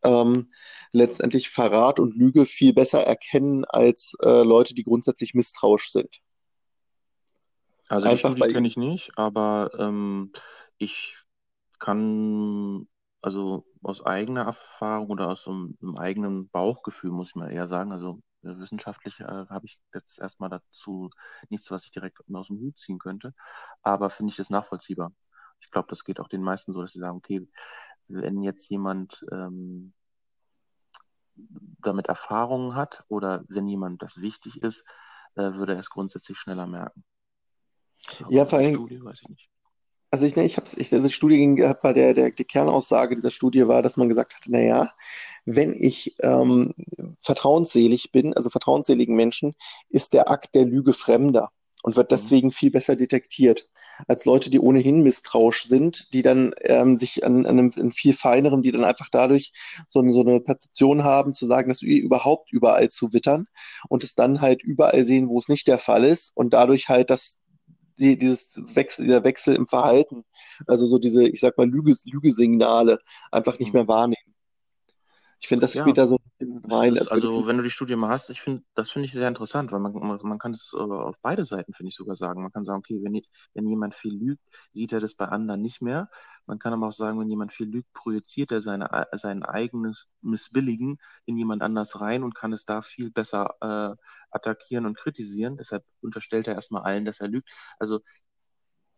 [0.07, 0.53] ähm,
[0.92, 6.21] letztendlich Verrat und Lüge viel besser erkennen als äh, Leute, die grundsätzlich misstrauisch sind.
[7.88, 10.33] Also Einfach, die kenne ich nicht, aber ähm,
[10.79, 11.16] ich
[11.79, 12.88] kann
[13.21, 17.66] also aus eigener Erfahrung oder aus so einem, einem eigenen Bauchgefühl, muss ich mal eher
[17.66, 21.11] sagen, also äh, wissenschaftlich äh, habe ich jetzt erstmal dazu
[21.49, 23.35] nichts, was ich direkt aus dem Hut ziehen könnte,
[23.83, 25.12] aber finde ich das nachvollziehbar.
[25.61, 27.49] Ich glaube, das geht auch den meisten so, dass sie sagen, okay,
[28.09, 29.92] wenn jetzt jemand ähm,
[31.81, 34.85] damit Erfahrungen hat oder wenn jemand das wichtig ist,
[35.35, 37.05] äh, würde er es grundsätzlich schneller merken.
[38.29, 39.51] Ja, vor allem, Studie, weiß ich nicht.
[40.11, 43.16] Also ich, ne, ich habe ich, also die Studie ging, bei der, der, die Kernaussage
[43.16, 44.92] dieser Studie war, dass man gesagt hat, naja,
[45.44, 46.75] wenn ich ähm,
[47.20, 49.55] vertrauensselig bin, also vertrauensseligen Menschen,
[49.88, 51.51] ist der Akt der Lüge fremder
[51.87, 52.16] und wird mhm.
[52.16, 53.68] deswegen viel besser detektiert
[54.09, 58.12] als Leute, die ohnehin misstrauisch sind, die dann ähm, sich an, an einem, einem viel
[58.12, 59.53] feineren, die dann einfach dadurch
[59.88, 63.46] so, eine, so eine Perzeption haben, zu sagen, dass überhaupt überall zu wittern
[63.88, 67.09] und es dann halt überall sehen, wo es nicht der Fall ist und dadurch halt
[67.09, 67.40] das
[67.99, 70.25] die, dieses Wechsel, dieser Wechsel im Verhalten,
[70.66, 72.99] also so diese, ich sag mal, Lüge, Lügesignale
[73.31, 73.79] einfach nicht mhm.
[73.79, 74.36] mehr wahrnehmen.
[75.40, 76.18] Ich finde, das ja, spielt da so
[76.70, 76.96] rein.
[76.96, 79.70] Ist, also, wenn du die Studie mal hast, ich finde, das finde ich sehr interessant,
[79.70, 82.42] weil man, man kann es auf beide Seiten, finde ich sogar sagen.
[82.42, 83.20] Man kann sagen, okay, wenn,
[83.55, 86.09] wenn jemand viel lügt, sieht er das bei anderen nicht mehr.
[86.46, 90.99] Man kann aber auch sagen, wenn jemand viel lügt, projiziert er seine, sein eigenes Missbilligen
[91.27, 93.96] in jemand anders rein und kann es da viel besser äh,
[94.31, 95.57] attackieren und kritisieren.
[95.57, 97.51] Deshalb unterstellt er erstmal allen, dass er lügt.
[97.79, 98.01] Also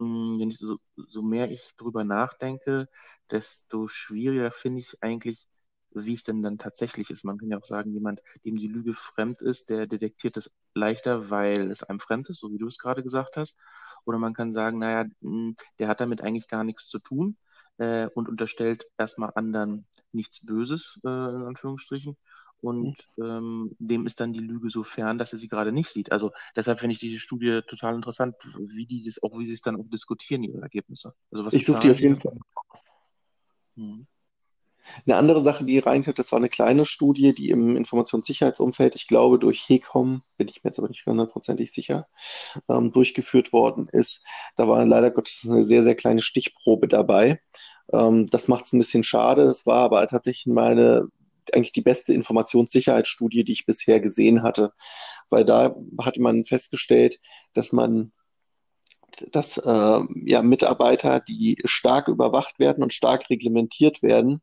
[0.01, 2.89] hm, wenn ich so, so mehr ich drüber nachdenke,
[3.31, 5.47] desto schwieriger finde ich eigentlich
[5.93, 7.25] wie es denn dann tatsächlich ist.
[7.25, 11.31] Man kann ja auch sagen, jemand, dem die Lüge fremd ist, der detektiert es leichter,
[11.31, 13.57] weil es einem fremd ist, so wie du es gerade gesagt hast.
[14.05, 17.37] Oder man kann sagen, naja, hm, der hat damit eigentlich gar nichts zu tun
[17.79, 22.17] äh, und unterstellt erstmal anderen nichts Böses, äh, in Anführungsstrichen.
[22.61, 23.25] Und mhm.
[23.25, 26.11] ähm, dem ist dann die Lüge so fern, dass er sie gerade nicht sieht.
[26.11, 29.61] Also deshalb finde ich diese Studie total interessant, wie die das, auch wie sie es
[29.61, 31.15] dann auch diskutieren, ihre Ergebnisse.
[31.31, 32.37] Also was ich suche die auf jeden Fall.
[33.77, 34.07] Hm.
[35.07, 39.39] Eine andere Sache, die reinkommt, das war eine kleine Studie, die im Informationssicherheitsumfeld, ich glaube
[39.39, 42.07] durch HECOM, bin ich mir jetzt aber nicht hundertprozentig sicher,
[42.69, 44.25] ähm, durchgeführt worden ist.
[44.57, 47.41] Da war leider Gottes eine sehr, sehr kleine Stichprobe dabei.
[47.93, 49.43] Ähm, das macht es ein bisschen schade.
[49.43, 51.09] Es war aber tatsächlich meine
[51.55, 54.73] eigentlich die beste Informationssicherheitsstudie, die ich bisher gesehen hatte,
[55.31, 57.21] weil da hatte man festgestellt,
[57.55, 58.13] dass man
[59.31, 64.43] dass äh, ja, Mitarbeiter, die stark überwacht werden und stark reglementiert werden,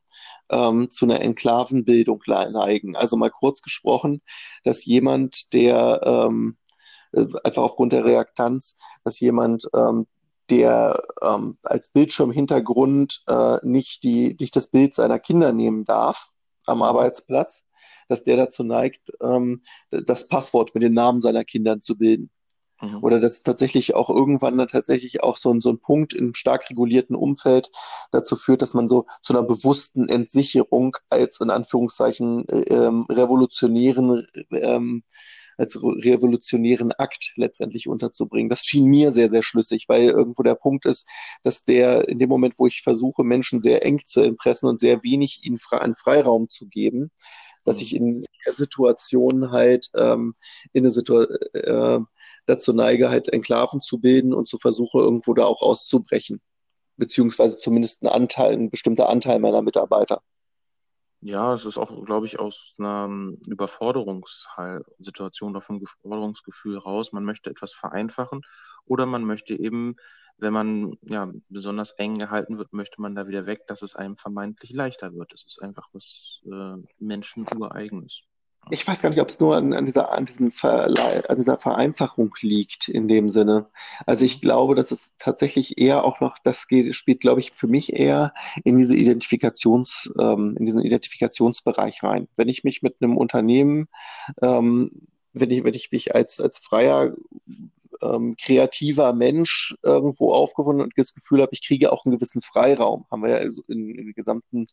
[0.50, 2.96] ähm, zu einer Enklavenbildung neigen.
[2.96, 4.22] Also mal kurz gesprochen,
[4.64, 6.56] dass jemand, der ähm,
[7.12, 10.06] äh, einfach aufgrund der Reaktanz, dass jemand, ähm,
[10.50, 16.28] der ähm, als Bildschirmhintergrund äh, nicht, die, nicht das Bild seiner Kinder nehmen darf
[16.66, 17.64] am Arbeitsplatz,
[18.08, 22.30] dass der dazu neigt, ähm, das Passwort mit den Namen seiner Kinder zu bilden.
[22.80, 22.98] Mhm.
[23.02, 26.68] Oder dass tatsächlich auch irgendwann dann tatsächlich auch so, ein so ein Punkt im stark
[26.70, 27.70] regulierten Umfeld
[28.10, 34.26] dazu führt, dass man so zu einer bewussten Entsicherung als in Anführungszeichen äh, ähm, revolutionären
[34.50, 35.02] ähm,
[35.58, 38.50] als revolutionären Akt letztendlich unterzubringen.
[38.50, 41.08] Das schien mir sehr, sehr schlüssig, weil irgendwo der Punkt ist,
[41.42, 45.02] dass der in dem Moment, wo ich versuche, Menschen sehr eng zu impressen und sehr
[45.02, 47.10] wenig ihnen einen Freiraum zu geben,
[47.64, 47.82] dass mhm.
[47.82, 50.34] ich in der Situation halt ähm,
[50.72, 52.00] in eine Situation äh,
[52.46, 56.40] dazu neige, halt Enklaven zu bilden und zu versuchen, irgendwo da auch auszubrechen.
[56.96, 60.22] Beziehungsweise zumindest ein Anteil, ein bestimmter Anteil meiner Mitarbeiter.
[61.20, 63.08] Ja, es ist auch, glaube ich, aus einer
[63.48, 67.12] Überforderungssituation oder vom Überforderungsgefühl raus.
[67.12, 68.42] Man möchte etwas vereinfachen
[68.84, 69.96] oder man möchte eben,
[70.38, 74.16] wenn man ja besonders eng gehalten wird, möchte man da wieder weg, dass es einem
[74.16, 75.32] vermeintlich leichter wird.
[75.32, 78.22] Es ist einfach was äh, Menschen ureigenes
[78.70, 82.34] ich weiß gar nicht, ob es nur an, an, dieser, an, diesem an dieser Vereinfachung
[82.40, 83.66] liegt in dem Sinne.
[84.06, 87.68] Also ich glaube, dass es tatsächlich eher auch noch, das geht, spielt, glaube ich, für
[87.68, 92.28] mich eher in diese Identifikations, ähm, in diesen Identifikationsbereich rein.
[92.36, 93.88] Wenn ich mich mit einem Unternehmen,
[94.42, 94.90] ähm,
[95.32, 97.14] wenn ich, wenn ich mich als, als freier
[98.02, 103.06] ähm, kreativer Mensch irgendwo aufgefunden und das Gefühl habe, ich kriege auch einen gewissen Freiraum.
[103.10, 104.66] Haben wir ja in, in, gesamten,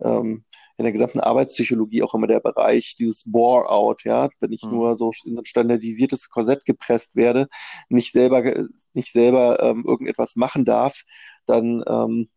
[0.00, 0.44] ähm,
[0.78, 4.70] in der gesamten Arbeitspsychologie auch immer der Bereich dieses Bore-out, ja, wenn ich mhm.
[4.70, 7.48] nur so in so ein standardisiertes Korsett gepresst werde,
[7.88, 8.42] nicht selber,
[8.94, 11.02] nicht selber ähm, irgendetwas machen darf,
[11.46, 12.28] dann ähm,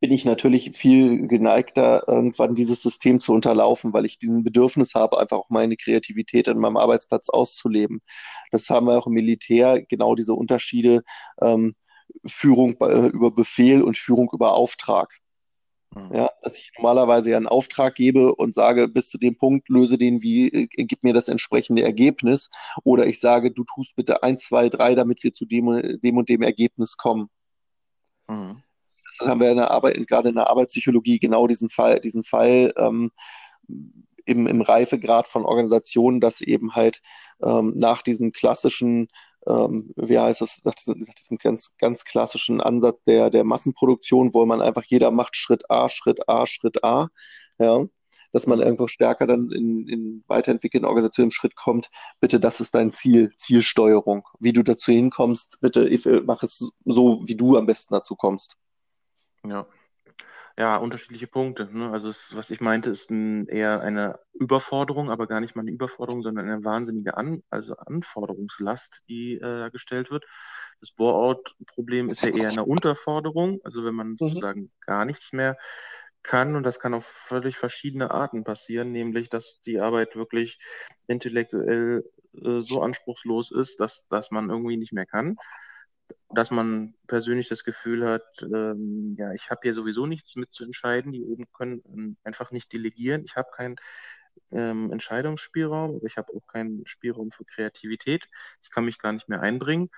[0.00, 5.18] bin ich natürlich viel geneigter, irgendwann dieses System zu unterlaufen, weil ich diesen Bedürfnis habe,
[5.18, 8.00] einfach auch meine Kreativität an meinem Arbeitsplatz auszuleben.
[8.50, 11.02] Das haben wir auch im Militär, genau diese Unterschiede,
[11.40, 11.74] ähm,
[12.26, 15.18] Führung äh, über Befehl und Führung über Auftrag.
[15.94, 16.14] Mhm.
[16.14, 19.98] Ja, dass ich normalerweise ja einen Auftrag gebe und sage, bis zu dem Punkt löse
[19.98, 22.50] den wie, äh, gib mir das entsprechende Ergebnis.
[22.84, 26.28] Oder ich sage, du tust bitte eins, zwei, drei, damit wir zu dem, dem und
[26.28, 27.28] dem Ergebnis kommen.
[28.28, 28.62] Mhm
[29.20, 33.10] haben wir in der Arbeit, gerade in der Arbeitspsychologie genau diesen Fall, diesen Fall ähm,
[34.24, 37.00] im, im Reifegrad von Organisationen, dass eben halt
[37.42, 39.08] ähm, nach diesem klassischen
[39.46, 44.34] ähm, wie heißt es, nach diesem, nach diesem, ganz, ganz klassischen Ansatz der, der Massenproduktion,
[44.34, 47.08] wo man einfach jeder macht Schritt A, Schritt A, Schritt A,
[47.58, 47.84] ja,
[48.32, 51.88] dass man irgendwo stärker dann in, in weiterentwickelten Organisationen im Schritt kommt,
[52.20, 54.26] bitte, das ist dein Ziel, Zielsteuerung.
[54.38, 55.88] Wie du dazu hinkommst, bitte
[56.26, 58.56] mach es so, wie du am besten dazu kommst.
[59.46, 59.66] Ja.
[60.58, 61.68] Ja, unterschiedliche Punkte.
[61.72, 61.92] Ne?
[61.92, 65.70] Also es, was ich meinte, ist ein, eher eine Überforderung, aber gar nicht mal eine
[65.70, 70.24] Überforderung, sondern eine wahnsinnige An also Anforderungslast, die äh, gestellt wird.
[70.80, 74.16] Das Bore-out-Problem ist ja eher eine Unterforderung, also wenn man mhm.
[74.18, 75.56] sozusagen gar nichts mehr
[76.24, 80.58] kann und das kann auf völlig verschiedene Arten passieren, nämlich dass die Arbeit wirklich
[81.06, 82.02] intellektuell
[82.34, 85.36] äh, so anspruchslos ist, dass, dass man irgendwie nicht mehr kann
[86.30, 91.12] dass man persönlich das Gefühl hat, ähm, ja, ich habe hier sowieso nichts mitzuentscheiden.
[91.12, 93.24] Die oben können ähm, einfach nicht delegieren.
[93.24, 93.76] Ich habe keinen
[94.52, 98.28] ähm, Entscheidungsspielraum, aber ich habe auch keinen Spielraum für Kreativität.
[98.62, 99.90] Ich kann mich gar nicht mehr einbringen.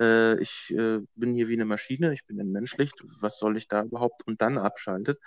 [0.00, 2.94] Äh, ich äh, bin hier wie eine Maschine, ich bin entmenschlicht.
[3.20, 4.26] Was soll ich da überhaupt?
[4.26, 5.18] Und dann abschaltet.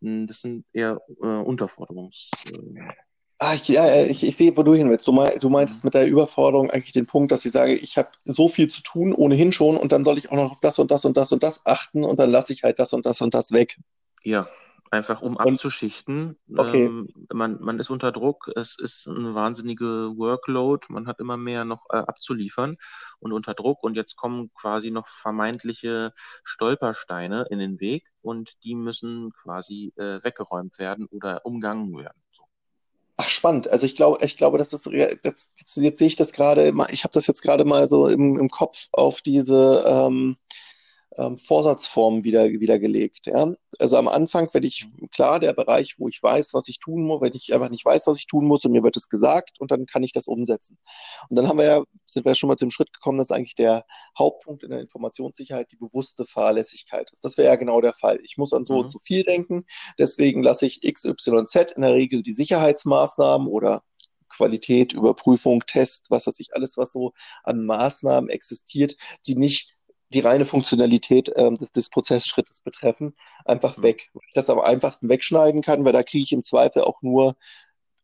[0.00, 2.30] Hm, das sind eher äh, Unterforderungs.
[2.52, 2.92] Äh,
[3.44, 5.06] Ah, ich, ja, ich, ich sehe, wo du hin willst.
[5.06, 5.88] Du, mein, du meintest mhm.
[5.88, 9.12] mit der Überforderung eigentlich den Punkt, dass ich sage, ich habe so viel zu tun,
[9.12, 11.42] ohnehin schon, und dann soll ich auch noch auf das und das und das und
[11.42, 13.76] das achten und dann lasse ich halt das und das und das weg.
[14.22, 14.48] Ja,
[14.90, 16.38] einfach um und, abzuschichten.
[16.56, 16.86] Okay.
[16.86, 19.84] Ähm, man, man ist unter Druck, es ist eine wahnsinnige
[20.16, 22.76] Workload, man hat immer mehr noch äh, abzuliefern
[23.18, 26.12] und unter Druck und jetzt kommen quasi noch vermeintliche
[26.44, 32.23] Stolpersteine in den Weg und die müssen quasi äh, weggeräumt werden oder umgangen werden.
[33.44, 33.70] Spannend.
[33.70, 37.12] Also ich glaube, ich glaube, dass das jetzt, jetzt sehe ich das gerade, ich habe
[37.12, 40.38] das jetzt gerade mal so im, im Kopf auf diese ähm,
[41.16, 43.26] ähm, Vorsatzformen wieder, wieder gelegt.
[43.26, 43.52] Ja?
[43.78, 47.20] Also am Anfang, wenn ich, klar, der Bereich, wo ich weiß, was ich tun muss,
[47.20, 49.70] wenn ich einfach nicht weiß, was ich tun muss und mir wird es gesagt und
[49.70, 50.78] dann kann ich das umsetzen.
[51.28, 53.54] Und dann haben wir ja, sind wir ja schon mal zum Schritt gekommen, dass eigentlich
[53.54, 53.84] der
[54.18, 57.24] Hauptpunkt in der Informationssicherheit die bewusste Fahrlässigkeit ist.
[57.24, 58.18] Das wäre ja genau der Fall.
[58.22, 58.80] Ich muss an so mhm.
[58.80, 59.64] und so viel denken,
[59.98, 63.82] deswegen lasse ich X, Y, Z in der Regel die Sicherheitsmaßnahmen oder
[64.28, 67.12] Qualität, Überprüfung, Test, was weiß ich, alles, was so
[67.44, 68.96] an Maßnahmen existiert,
[69.26, 69.74] die nicht
[70.10, 73.14] die reine Funktionalität ähm, des, des, Prozessschrittes betreffen,
[73.44, 73.82] einfach mhm.
[73.82, 74.10] weg.
[74.12, 77.36] Weil ich das am einfachsten wegschneiden kann, weil da kriege ich im Zweifel auch nur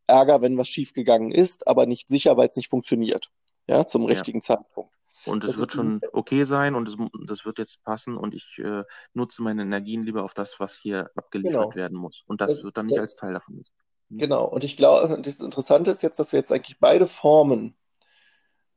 [0.06, 3.30] Ärger, wenn was schiefgegangen ist, aber nicht sicher, weil es nicht funktioniert.
[3.66, 4.42] Ja, zum richtigen ja.
[4.56, 4.92] Zeitpunkt.
[5.26, 8.58] Und es das wird schon okay sein und es, das wird jetzt passen und ich
[8.58, 11.74] äh, nutze meine Energien lieber auf das, was hier abgeliefert genau.
[11.74, 12.24] werden muss.
[12.26, 13.72] Und das, das wird dann nicht das, als Teil davon ist.
[14.08, 14.18] Mhm.
[14.18, 17.76] Genau, und ich glaube, das Interessante ist jetzt, dass wir jetzt eigentlich beide Formen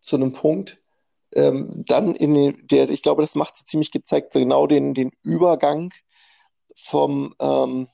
[0.02, 0.83] zu einem Punkt
[1.36, 4.94] ähm, dann in den, der, ich glaube, das macht so ziemlich gezeigt, so genau den,
[4.94, 5.92] den Übergang
[6.76, 7.88] vom, ähm,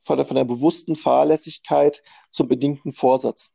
[0.00, 3.52] von, der, von der bewussten Fahrlässigkeit zum bedingten Vorsatz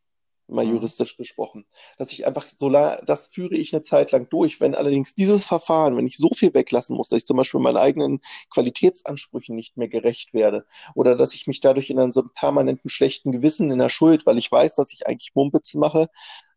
[0.47, 0.73] mal mhm.
[0.73, 1.65] juristisch gesprochen.
[1.97, 4.59] Dass ich einfach so das führe ich eine Zeit lang durch.
[4.61, 7.77] Wenn allerdings dieses Verfahren, wenn ich so viel weglassen muss, dass ich zum Beispiel meinen
[7.77, 12.89] eigenen Qualitätsansprüchen nicht mehr gerecht werde oder dass ich mich dadurch in einem so permanenten
[12.89, 16.07] schlechten Gewissen in der Schuld, weil ich weiß, dass ich eigentlich Mumpitz mache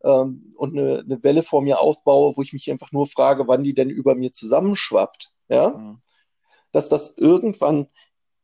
[0.04, 3.64] ähm, und eine, eine, Welle vor mir aufbaue, wo ich mich einfach nur frage, wann
[3.64, 6.00] die denn über mir zusammenschwappt, ja, mhm.
[6.72, 7.88] dass das irgendwann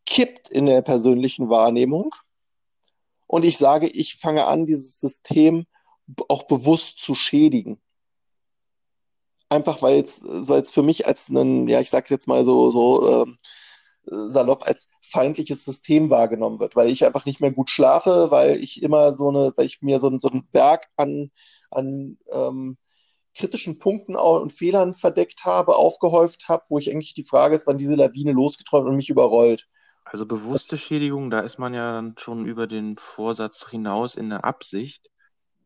[0.06, 2.14] kippt in der persönlichen Wahrnehmung
[3.26, 5.66] und ich sage, ich fange an, dieses System
[6.28, 7.80] auch bewusst zu schädigen.
[9.48, 10.22] Einfach weil es,
[10.70, 13.26] für mich als ein, ja, ich sage jetzt mal so, so äh,
[14.28, 18.82] salopp als feindliches System wahrgenommen wird, weil ich einfach nicht mehr gut schlafe, weil ich
[18.82, 21.30] immer so eine, weil ich mir so, so einen Berg an,
[21.70, 22.76] an ähm,
[23.34, 27.78] kritischen Punkten und Fehlern verdeckt habe, aufgehäuft habe, wo ich eigentlich die Frage ist, wann
[27.78, 29.66] diese Lawine losgeträumt und mich überrollt.
[30.14, 35.10] Also bewusste Schädigung, da ist man ja schon über den Vorsatz hinaus in der Absicht.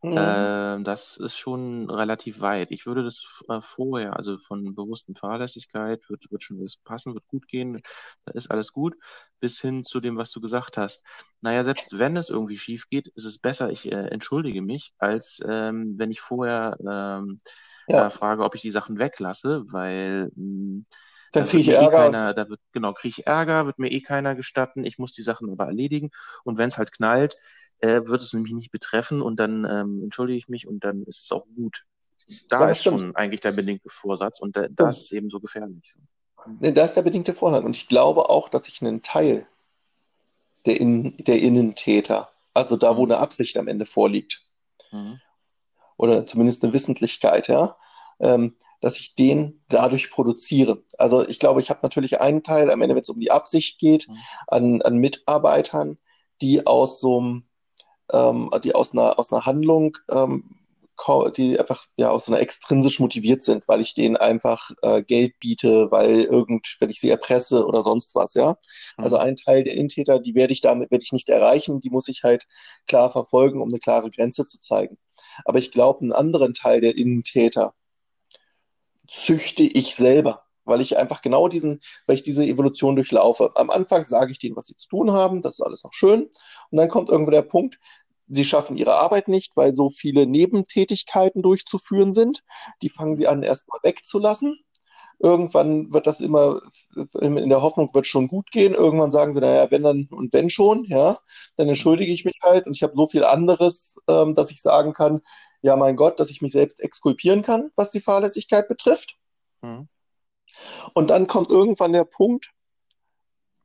[0.01, 0.17] Mhm.
[0.17, 2.71] Äh, das ist schon relativ weit.
[2.71, 7.27] Ich würde das äh, vorher, also von bewussten Fahrlässigkeit, wird, wird schon alles passen, wird
[7.27, 7.83] gut gehen,
[8.25, 8.97] da ist alles gut,
[9.39, 11.03] bis hin zu dem, was du gesagt hast.
[11.43, 15.43] Naja, selbst wenn es irgendwie schief geht, ist es besser, ich äh, entschuldige mich, als
[15.47, 17.37] ähm, wenn ich vorher ähm,
[17.87, 18.09] ja.
[18.09, 20.87] frage, ob ich die Sachen weglasse, weil mh, hm,
[21.33, 22.09] dann kriege ich eh Ärger.
[22.09, 24.85] Eh keiner, da wird, genau, kriege ich Ärger, wird mir eh keiner gestatten.
[24.85, 26.11] Ich muss die Sachen aber erledigen.
[26.45, 27.37] Und wenn es halt knallt,
[27.81, 31.25] äh, wird es nämlich nicht betreffen und dann ähm, entschuldige ich mich und dann ist
[31.25, 31.85] es auch gut.
[32.49, 33.01] Da ja, ist stimmt.
[33.01, 35.97] schon eigentlich der bedingte Vorsatz und da, da ist es eben so gefährlich.
[36.61, 37.64] Nee, da ist der bedingte Vorsatz.
[37.64, 39.47] Und ich glaube auch, dass ich einen Teil
[40.67, 43.12] der, In der Innentäter, also da, wo mhm.
[43.12, 44.43] eine Absicht am Ende vorliegt,
[44.91, 45.21] mhm.
[45.97, 47.77] oder zumindest eine Wissentlichkeit, ja,
[48.21, 50.83] ähm, dass ich den dadurch produziere.
[50.99, 53.79] Also ich glaube, ich habe natürlich einen Teil, am Ende, wenn es um die Absicht
[53.79, 54.14] geht, mhm.
[54.47, 55.99] an, an Mitarbeitern,
[56.43, 57.49] die aus so einem,
[58.12, 60.45] ähm, die aus einer, aus einer Handlung ähm,
[61.37, 65.38] die einfach ja aus so einer extrinsisch motiviert sind, weil ich denen einfach äh, Geld
[65.38, 68.57] biete, weil irgend, wenn ich sie erpresse oder sonst was, ja.
[68.97, 69.05] Mhm.
[69.05, 72.09] Also ein Teil der Intäter, die werde ich damit werde ich nicht erreichen, die muss
[72.09, 72.47] ich halt
[72.87, 74.99] klar verfolgen, um eine klare Grenze zu zeigen.
[75.45, 77.75] Aber ich glaube, einen anderen Teil der Innentäter
[79.09, 83.51] züchte ich selber, weil ich einfach genau diesen, weil ich diese Evolution durchlaufe.
[83.57, 86.25] Am Anfang sage ich denen, was sie zu tun haben, das ist alles noch schön.
[86.71, 87.79] Und dann kommt irgendwo der Punkt,
[88.29, 92.42] sie schaffen ihre Arbeit nicht, weil so viele Nebentätigkeiten durchzuführen sind.
[92.83, 94.59] Die fangen sie an, erstmal wegzulassen.
[95.21, 96.61] Irgendwann wird das immer,
[97.21, 98.75] in der Hoffnung, wird schon gut gehen.
[98.75, 101.19] Irgendwann sagen sie, naja, wenn dann und wenn schon, ja,
[101.57, 104.93] dann entschuldige ich mich halt und ich habe so viel anderes, ähm, dass ich sagen
[104.93, 105.21] kann,
[105.61, 109.17] ja, mein Gott, dass ich mich selbst exkulpieren kann, was die Fahrlässigkeit betrifft.
[109.63, 109.89] Mhm.
[110.95, 112.53] Und dann kommt irgendwann der Punkt,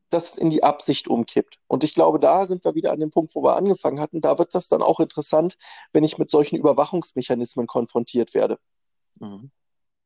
[0.09, 1.57] das in die Absicht umkippt.
[1.67, 4.21] Und ich glaube, da sind wir wieder an dem Punkt, wo wir angefangen hatten.
[4.21, 5.57] Da wird das dann auch interessant,
[5.91, 8.59] wenn ich mit solchen Überwachungsmechanismen konfrontiert werde.
[9.19, 9.51] Mhm.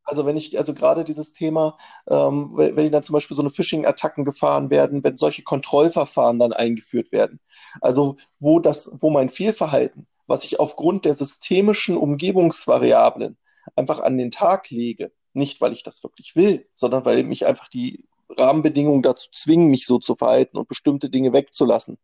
[0.08, 1.78] Also wenn ich, also gerade dieses Thema,
[2.10, 7.12] ähm, wenn, dann zum Beispiel so eine Phishing-Attacken gefahren werden, wenn solche Kontrollverfahren dann eingeführt
[7.12, 7.42] werden.
[7.82, 13.38] Also wo das, wo mein Fehlverhalten, was ich aufgrund der systemischen Umgebungsvariablen
[13.76, 17.68] einfach an den Tag lege, nicht weil ich das wirklich will, sondern weil mich einfach
[17.68, 21.98] die Rahmenbedingungen dazu zwingen, mich so zu verhalten und bestimmte Dinge wegzulassen.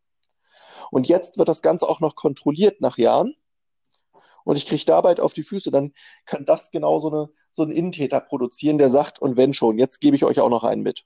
[0.90, 3.34] Und jetzt wird das Ganze auch noch kontrolliert nach Jahren.
[4.44, 5.92] Und ich kriege dabei auf die Füße, dann
[6.26, 10.00] kann das genau so, eine, so ein Innentäter produzieren, der sagt, und wenn schon, jetzt
[10.00, 11.04] gebe ich euch auch noch einen mit.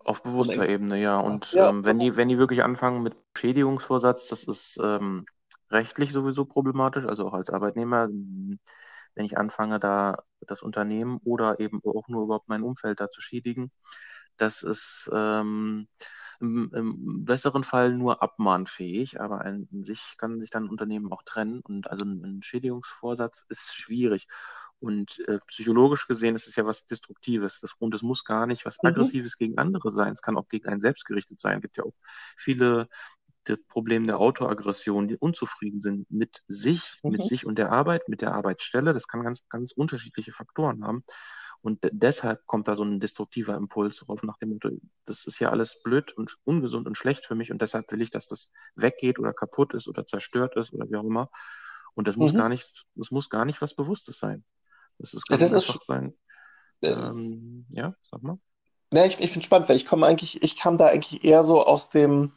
[0.00, 1.18] Auf bewusster Ebene, ja.
[1.18, 5.24] Und ja, ähm, wenn, die, wenn die wirklich anfangen mit Schädigungsvorsatz, das ist ähm,
[5.70, 8.08] rechtlich sowieso problematisch, also auch als Arbeitnehmer
[9.14, 13.20] wenn ich anfange, da das Unternehmen oder eben auch nur überhaupt mein Umfeld da zu
[13.20, 13.70] schädigen.
[14.36, 15.88] Das ist ähm,
[16.44, 21.22] im, im, besseren Fall nur abmahnfähig, aber an sich kann sich dann ein Unternehmen auch
[21.22, 21.60] trennen.
[21.60, 24.26] Und also ein Schädigungsvorsatz ist schwierig.
[24.78, 27.60] Und äh, psychologisch gesehen ist es ja was Destruktives.
[27.60, 28.90] Das, und es muss gar nicht was mhm.
[28.90, 30.12] Aggressives gegen andere sein.
[30.12, 31.56] Es kann auch gegen einen selbst gerichtet sein.
[31.56, 31.94] Es gibt ja auch
[32.36, 32.88] viele
[33.44, 37.12] das Problem der Autoaggression, die unzufrieden sind mit sich, mhm.
[37.12, 38.92] mit sich und der Arbeit, mit der Arbeitsstelle.
[38.92, 41.04] Das kann ganz, ganz unterschiedliche Faktoren haben.
[41.64, 44.68] Und deshalb kommt da so ein destruktiver Impuls drauf nach dem Motto,
[45.06, 48.10] das ist ja alles blöd und ungesund und schlecht für mich und deshalb will ich,
[48.10, 51.30] dass das weggeht oder kaputt ist oder zerstört ist oder wie auch immer.
[51.94, 52.24] Und das mhm.
[52.24, 54.44] muss gar nicht, das muss gar nicht was Bewusstes sein.
[54.98, 56.12] Das ist, kann ja, einfach ist, sein.
[56.82, 58.36] Ähm, ja, sag mal.
[58.92, 61.64] Ja, ich, ich finde spannend, weil ich komme eigentlich, ich kam da eigentlich eher so
[61.64, 62.34] aus dem,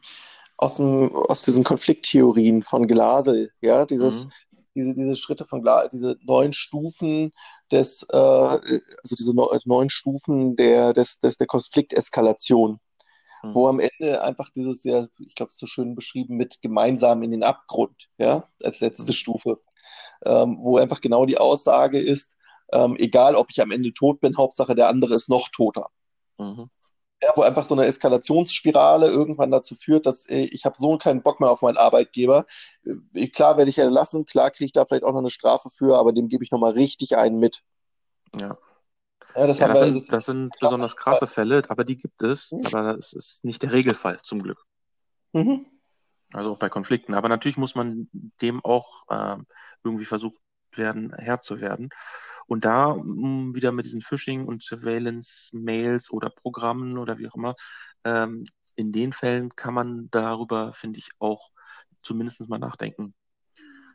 [0.55, 4.31] aus, dem, aus diesen Konflikttheorien von Glasel, ja, dieses, mhm.
[4.77, 7.33] Diese, diese Schritte von diese neun Stufen
[7.71, 12.79] des, äh, also diese neun Stufen der, des, des, der Konflikteskalation,
[13.43, 13.55] mhm.
[13.55, 17.23] wo am Ende einfach dieses, ja, ich glaube, es ist so schön beschrieben mit gemeinsam
[17.23, 19.15] in den Abgrund, ja, als letzte mhm.
[19.15, 19.59] Stufe,
[20.25, 22.37] ähm, wo einfach genau die Aussage ist,
[22.71, 25.89] ähm, egal ob ich am Ende tot bin, Hauptsache der andere ist noch toter.
[26.37, 26.69] Mhm
[27.21, 31.23] ja, wo einfach so eine Eskalationsspirale irgendwann dazu führt, dass ey, ich habe so keinen
[31.23, 32.45] Bock mehr auf meinen Arbeitgeber.
[33.13, 35.97] Äh, klar werde ich entlassen, klar kriege ich da vielleicht auch noch eine Strafe für,
[35.97, 37.63] aber dem gebe ich nochmal richtig einen mit.
[38.39, 38.57] Ja.
[39.35, 42.51] Ja, das, ja, das, wir, sind, das sind besonders krasse Fälle, aber die gibt es,
[42.51, 42.61] mhm.
[42.73, 44.63] aber es ist nicht der Regelfall, zum Glück.
[45.33, 45.65] Mhm.
[46.33, 47.13] Also auch bei Konflikten.
[47.13, 48.09] Aber natürlich muss man
[48.41, 49.37] dem auch äh,
[49.83, 50.37] irgendwie versucht
[50.77, 51.89] werden, Herr zu werden.
[52.47, 57.55] Und da um, wieder mit diesen Phishing- und Surveillance-Mails oder Programmen oder wie auch immer,
[58.05, 61.51] ähm, in den Fällen kann man darüber, finde ich, auch
[61.99, 63.13] zumindest mal nachdenken.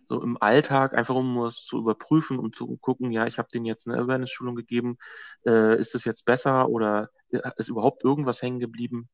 [0.08, 3.64] So im Alltag, einfach um es zu überprüfen, um zu gucken, ja, ich habe denen
[3.64, 4.98] jetzt eine Awareness-Schulung gegeben,
[5.46, 7.10] äh, ist das jetzt besser oder
[7.56, 9.08] ist überhaupt irgendwas hängen geblieben?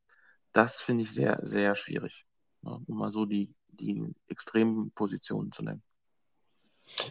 [0.52, 2.26] Das finde ich sehr, sehr schwierig,
[2.62, 5.82] ja, um mal so die, die extremen Positionen zu nennen.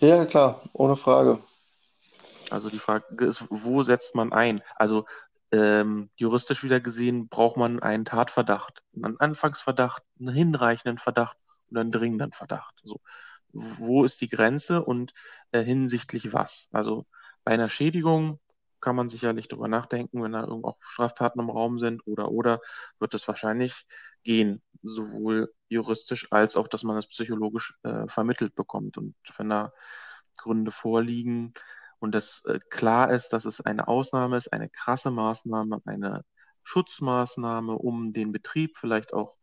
[0.02, 1.40] Ja, klar, ohne Frage.
[2.50, 4.62] Also die Frage ist, wo setzt man ein?
[4.76, 5.06] Also
[5.52, 11.38] ähm, juristisch wieder gesehen braucht man einen Tatverdacht, einen Anfangsverdacht, einen hinreichenden Verdacht
[11.70, 12.76] und einen dringenden Verdacht.
[12.84, 13.00] So,
[13.52, 15.13] wo ist die Grenze und
[15.52, 16.68] äh, hinsichtlich was?
[16.72, 17.06] Also
[17.44, 18.40] bei einer Schädigung
[18.80, 22.60] kann man sicherlich darüber nachdenken, wenn da irgendwo auch Straftaten im Raum sind oder oder
[23.00, 23.86] wird es wahrscheinlich
[24.24, 28.97] gehen, sowohl juristisch als auch, dass man es psychologisch äh, vermittelt bekommt.
[28.97, 29.71] Und wenn da
[30.38, 31.53] Gründe vorliegen,
[31.99, 36.23] und dass äh, klar ist, dass es eine Ausnahme ist, eine krasse Maßnahme, eine
[36.63, 39.37] Schutzmaßnahme, um den Betrieb vielleicht auch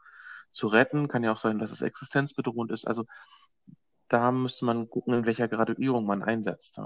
[0.52, 1.08] zu retten.
[1.08, 2.86] Kann ja auch sein, dass es existenzbedrohend ist.
[2.86, 3.04] Also
[4.08, 6.78] da müsste man gucken, in welcher Graduierung man einsetzt.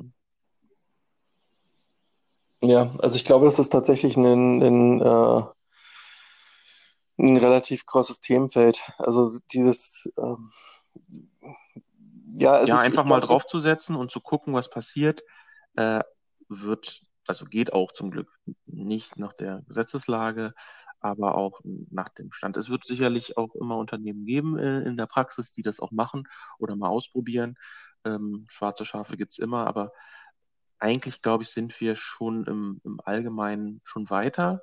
[2.62, 5.42] Ja, also ich glaube, das ist tatsächlich ein, ein, äh,
[7.18, 8.80] ein relativ großes Themenfeld.
[8.98, 10.50] Also dieses, ähm,
[12.34, 15.22] ja, also ja, einfach mal draufzusetzen und zu gucken, was passiert,
[15.76, 16.00] äh,
[16.48, 18.30] wird, also geht auch zum Glück
[18.66, 20.54] nicht nach der Gesetzeslage,
[21.00, 22.56] aber auch nach dem Stand.
[22.56, 26.24] Es wird sicherlich auch immer Unternehmen geben äh, in der Praxis, die das auch machen
[26.58, 27.56] oder mal ausprobieren.
[28.04, 29.92] Ähm, schwarze Schafe gibt es immer, aber
[30.78, 34.62] eigentlich, glaube ich, sind wir schon im, im Allgemeinen schon weiter.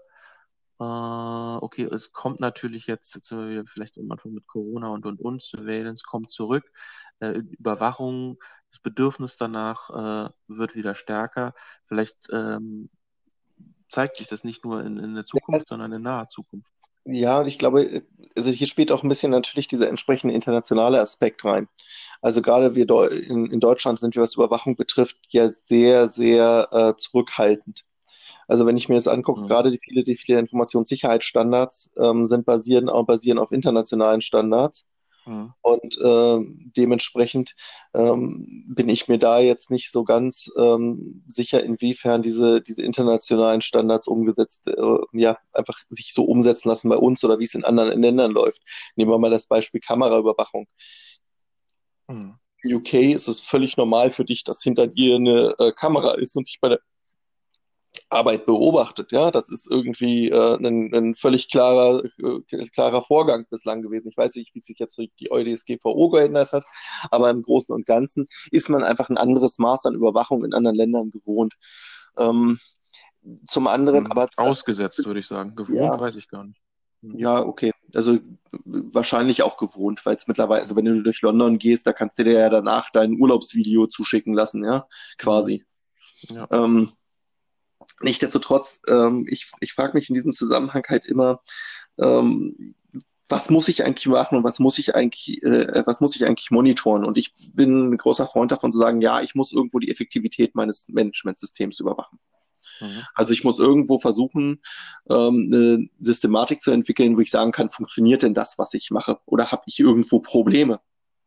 [0.79, 5.05] Äh, okay, es kommt natürlich jetzt, jetzt sind wir vielleicht am Anfang mit Corona und
[5.05, 6.71] und und, Surveillance kommt zurück,
[7.19, 8.37] äh, Überwachung,
[8.71, 11.53] das Bedürfnis danach äh, wird wieder stärker.
[11.87, 12.89] Vielleicht ähm,
[13.87, 16.71] zeigt sich das nicht nur in, in der Zukunft, sondern in naher Zukunft.
[17.05, 18.01] Ja, und ich glaube,
[18.35, 21.67] also hier spielt auch ein bisschen natürlich dieser entsprechende internationale Aspekt rein.
[22.21, 26.97] Also gerade wir in, in Deutschland sind wir, was Überwachung betrifft, ja sehr, sehr äh,
[26.97, 27.85] zurückhaltend.
[28.47, 29.47] Also wenn ich mir das angucke, mhm.
[29.47, 34.87] gerade die viele, die viele Informationssicherheitsstandards ähm, sind basieren, auch basieren auf internationalen Standards.
[35.25, 35.53] Mhm.
[35.61, 36.39] Und äh,
[36.77, 37.55] dementsprechend
[37.93, 43.61] ähm, bin ich mir da jetzt nicht so ganz ähm, sicher, inwiefern diese, diese internationalen
[43.61, 47.63] Standards umgesetzt, äh, ja, einfach sich so umsetzen lassen bei uns oder wie es in
[47.63, 48.61] anderen Ländern läuft.
[48.95, 50.67] Nehmen wir mal das Beispiel Kameraüberwachung.
[52.07, 52.35] Mhm.
[52.63, 56.47] UK ist es völlig normal für dich, dass hinter dir eine äh, Kamera ist und
[56.47, 56.79] dich bei der
[58.09, 59.11] Arbeit beobachtet.
[59.11, 64.07] Ja, das ist irgendwie äh, ein, ein völlig klarer, äh, klarer Vorgang bislang gewesen.
[64.09, 66.65] Ich weiß nicht, wie sich jetzt die EuDSGVO geändert hat,
[67.11, 70.77] aber im Großen und Ganzen ist man einfach ein anderes Maß an Überwachung in anderen
[70.77, 71.55] Ländern gewohnt.
[72.17, 72.59] Ähm,
[73.47, 75.55] zum anderen, hm, aber ausgesetzt würde ich sagen.
[75.55, 76.61] Gewohnt ja, weiß ich gar nicht.
[77.01, 77.17] Hm.
[77.17, 77.71] Ja, okay.
[77.93, 78.19] Also
[78.65, 82.23] wahrscheinlich auch gewohnt, weil es mittlerweile, also wenn du durch London gehst, da kannst du
[82.23, 84.87] dir ja danach dein Urlaubsvideo zuschicken lassen, ja,
[85.17, 85.63] quasi.
[86.29, 86.47] Ja.
[86.51, 86.91] Ähm,
[88.01, 91.41] Nichtsdestotrotz, ähm, ich, ich frage mich in diesem Zusammenhang halt immer,
[91.97, 92.75] ähm,
[93.27, 96.51] was muss ich eigentlich machen und was muss ich eigentlich, äh, was muss ich eigentlich
[96.51, 97.05] monitoren?
[97.05, 100.55] Und ich bin ein großer Freund davon zu sagen, ja, ich muss irgendwo die Effektivität
[100.55, 102.19] meines Managementsystems überwachen.
[102.79, 103.03] Mhm.
[103.15, 104.61] Also ich muss irgendwo versuchen,
[105.09, 109.19] ähm, eine Systematik zu entwickeln, wo ich sagen kann, funktioniert denn das, was ich mache?
[109.25, 110.79] Oder habe ich irgendwo Probleme?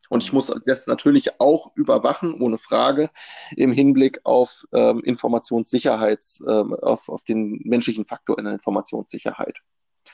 [0.09, 3.09] Und ich muss das natürlich auch überwachen, ohne Frage,
[3.55, 9.59] im Hinblick auf ähm, Informationssicherheits, ähm, auf, auf den menschlichen Faktor in der Informationssicherheit.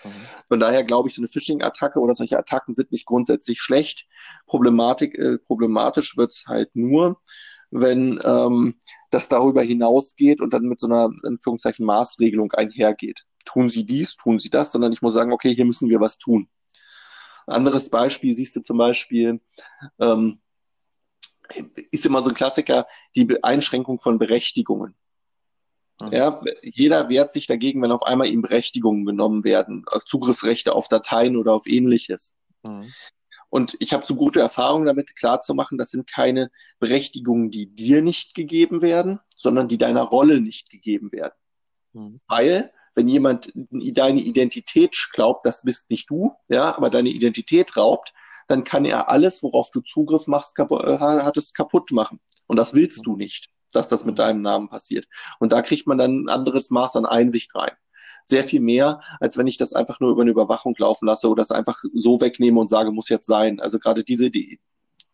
[0.04, 0.10] Mhm.
[0.50, 4.06] Von daher glaube ich, so eine Phishing-Attacke oder solche Attacken sind nicht grundsätzlich schlecht.
[4.46, 7.22] Problematik, äh, problematisch wird's halt nur,
[7.72, 8.76] wenn ähm,
[9.12, 13.24] das darüber hinausgeht und dann mit so einer in Anführungszeichen Maßregelung einhergeht.
[13.46, 16.18] Tun Sie dies, tun Sie das, sondern ich muss sagen, okay, hier müssen wir was
[16.18, 16.50] tun.
[17.48, 19.40] Anderes Beispiel siehst du zum Beispiel,
[20.00, 20.40] ähm,
[21.92, 24.96] ist immer so ein Klassiker, die Einschränkung von Berechtigungen.
[26.02, 26.12] Mhm.
[26.12, 30.88] Ja, jeder wehrt sich dagegen, wenn auf einmal ihm Berechtigungen genommen werden, äh, Zugriffsrechte auf
[30.88, 32.38] Dateien oder auf ähnliches.
[32.64, 32.92] Mhm.
[33.50, 38.34] Und ich habe so gute Erfahrungen damit klarzumachen, das sind keine Berechtigungen, die dir nicht
[38.34, 41.36] gegeben werden, sondern die deiner Rolle nicht gegeben werden.
[41.94, 42.20] Mhm.
[42.28, 48.14] Weil wenn jemand deine Identität glaubt, das bist nicht du, ja, aber deine Identität raubt,
[48.48, 52.20] dann kann er alles, worauf du Zugriff machst, kaputt, äh, hat es kaputt machen.
[52.48, 55.08] Und das willst du nicht, dass das mit deinem Namen passiert.
[55.40, 57.72] Und da kriegt man dann ein anderes Maß an Einsicht rein.
[58.24, 61.42] Sehr viel mehr, als wenn ich das einfach nur über eine Überwachung laufen lasse oder
[61.42, 63.60] das einfach so wegnehme und sage, muss jetzt sein.
[63.60, 64.60] Also gerade diese, die,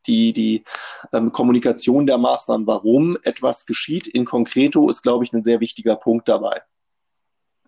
[0.08, 0.64] die, die
[1.12, 5.96] ähm, Kommunikation der Maßnahmen, warum etwas geschieht in concreto, ist, glaube ich, ein sehr wichtiger
[5.96, 6.62] Punkt dabei.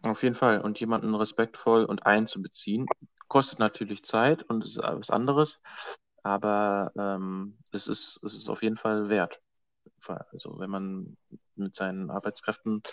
[0.04, 0.62] Auf jeden Fall.
[0.62, 2.86] Und jemanden respektvoll und einzubeziehen,
[3.28, 5.62] kostet natürlich Zeit und ist was anderes,
[6.22, 9.42] aber ähm, es, ist, es ist auf jeden Fall wert.
[10.06, 11.18] Also wenn man
[11.56, 12.84] mit seinen Arbeitskräften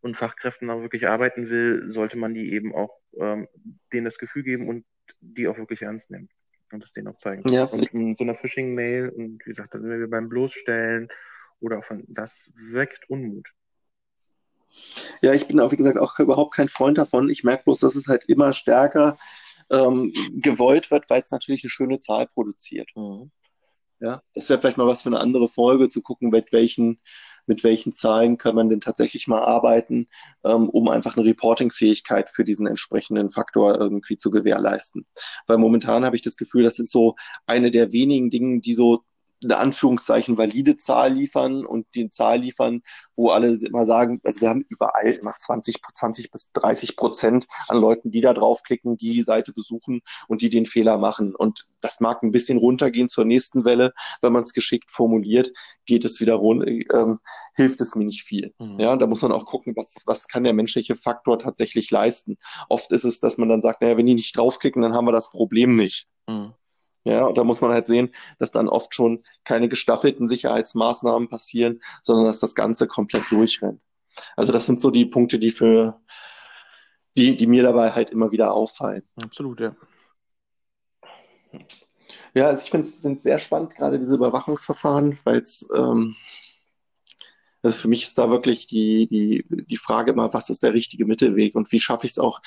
[0.00, 3.48] und Fachkräften auch wirklich arbeiten will, sollte man die eben auch ähm,
[3.92, 4.84] denen das Gefühl geben und
[5.20, 6.28] die auch wirklich ernst nehmen
[6.72, 7.42] und es denen auch zeigen.
[7.48, 7.64] Ja.
[7.64, 11.08] Und in so einer Phishing-Mail und wie gesagt, da sind wir beim Bloßstellen
[11.60, 13.48] oder auch von, das weckt Unmut.
[15.22, 17.28] Ja, ich bin auch, wie gesagt, auch überhaupt kein Freund davon.
[17.28, 19.18] Ich merke bloß, dass es halt immer stärker
[19.70, 22.88] ähm, gewollt wird, weil es natürlich eine schöne Zahl produziert.
[22.94, 23.30] Mhm.
[24.02, 27.00] Ja, das wäre vielleicht mal was für eine andere Folge, zu gucken, mit welchen,
[27.44, 30.08] mit welchen Zahlen kann man denn tatsächlich mal arbeiten,
[30.42, 35.06] ähm, um einfach eine Reporting-Fähigkeit für diesen entsprechenden Faktor irgendwie zu gewährleisten.
[35.46, 37.14] Weil momentan habe ich das Gefühl, das sind so
[37.44, 39.04] eine der wenigen Dinge, die so
[39.42, 42.82] eine Anführungszeichen valide Zahl liefern und die Zahl liefern,
[43.14, 47.78] wo alle immer sagen, also wir haben überall immer 20, 20 bis 30 Prozent an
[47.78, 51.34] Leuten, die da draufklicken, die die Seite besuchen und die den Fehler machen.
[51.34, 55.52] Und das mag ein bisschen runtergehen zur nächsten Welle, wenn man es geschickt formuliert,
[55.86, 57.20] geht es wieder rund, ähm,
[57.54, 58.54] hilft es mir nicht viel.
[58.58, 58.78] Mhm.
[58.78, 62.36] Ja, da muss man auch gucken, was, was kann der menschliche Faktor tatsächlich leisten.
[62.68, 65.12] Oft ist es, dass man dann sagt, naja, wenn die nicht draufklicken, dann haben wir
[65.12, 66.06] das Problem nicht.
[66.28, 66.54] Mhm.
[67.04, 71.80] Ja, und da muss man halt sehen, dass dann oft schon keine gestaffelten Sicherheitsmaßnahmen passieren,
[72.02, 73.80] sondern dass das Ganze komplett durchrennt.
[74.36, 76.00] Also das sind so die Punkte, die für
[77.16, 79.02] die, die mir dabei halt immer wieder auffallen.
[79.16, 79.74] Absolut, ja.
[82.34, 86.14] Ja, also ich finde es sehr spannend, gerade diese Überwachungsverfahren, weil es ähm,
[87.62, 91.04] also für mich ist da wirklich die, die, die Frage immer, was ist der richtige
[91.04, 92.40] Mittelweg und wie schaffe ich es auch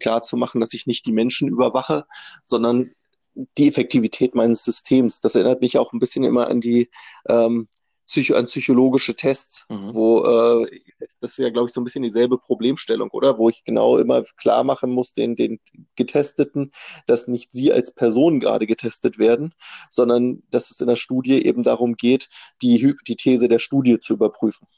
[0.00, 2.06] klar zu machen, dass ich nicht die Menschen überwache,
[2.42, 2.92] sondern
[3.34, 5.20] die Effektivität meines Systems.
[5.20, 6.90] Das erinnert mich auch ein bisschen immer an die
[7.28, 7.68] ähm,
[8.06, 9.94] Psycho an psychologische Tests, mhm.
[9.94, 10.80] wo äh,
[11.20, 13.38] das ist ja, glaube ich, so ein bisschen dieselbe Problemstellung, oder?
[13.38, 15.58] Wo ich genau immer klar machen muss, den, den
[15.96, 16.70] Getesteten,
[17.06, 19.54] dass nicht sie als Person gerade getestet werden,
[19.90, 22.28] sondern dass es in der Studie eben darum geht,
[22.60, 24.68] die, die These der Studie zu überprüfen.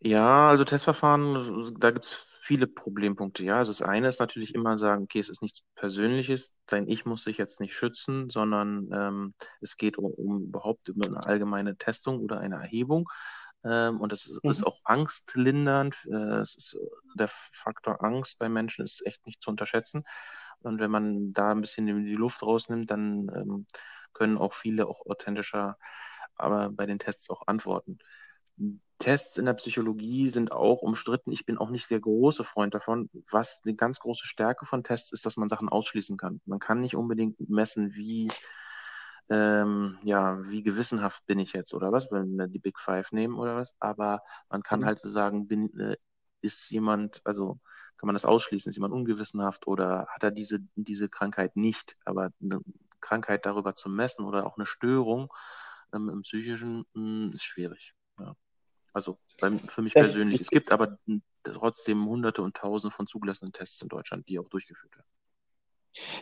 [0.00, 3.44] Ja, also Testverfahren, da gibt es viele Problempunkte.
[3.44, 7.04] Ja, also das eine ist natürlich immer sagen, okay, es ist nichts Persönliches, dein Ich
[7.04, 11.76] muss sich jetzt nicht schützen, sondern ähm, es geht um, um überhaupt über eine allgemeine
[11.76, 13.08] Testung oder eine Erhebung.
[13.64, 14.50] Ähm, und das ist, mhm.
[14.50, 15.96] ist auch angstlindernd.
[16.10, 16.76] Äh, ist,
[17.14, 20.04] der Faktor Angst bei Menschen ist echt nicht zu unterschätzen.
[20.60, 23.66] Und wenn man da ein bisschen die Luft rausnimmt, dann ähm,
[24.12, 25.76] können auch viele auch authentischer
[26.36, 27.98] aber bei den Tests auch antworten.
[28.98, 31.32] Tests in der Psychologie sind auch umstritten.
[31.32, 33.10] Ich bin auch nicht der große Freund davon.
[33.30, 36.40] Was eine ganz große Stärke von Tests ist, dass man Sachen ausschließen kann.
[36.46, 38.30] Man kann nicht unbedingt messen, wie,
[39.28, 43.36] ähm, ja, wie gewissenhaft bin ich jetzt oder was, wenn wir die Big Five nehmen
[43.36, 43.74] oder was.
[43.80, 44.86] Aber man kann mhm.
[44.86, 45.96] halt sagen, bin, äh,
[46.40, 47.58] ist jemand, also
[47.98, 51.96] kann man das ausschließen, ist jemand ungewissenhaft oder hat er diese, diese Krankheit nicht.
[52.04, 52.60] Aber eine
[53.00, 55.32] Krankheit darüber zu messen oder auch eine Störung
[55.94, 57.94] ähm, im psychischen mh, hm, ist schwierig.
[58.18, 58.34] Ja.
[58.96, 59.18] Also
[59.68, 60.40] für mich persönlich.
[60.40, 60.98] Es gibt aber
[61.44, 65.06] trotzdem hunderte und tausende von zugelassenen Tests in Deutschland, die auch durchgeführt werden.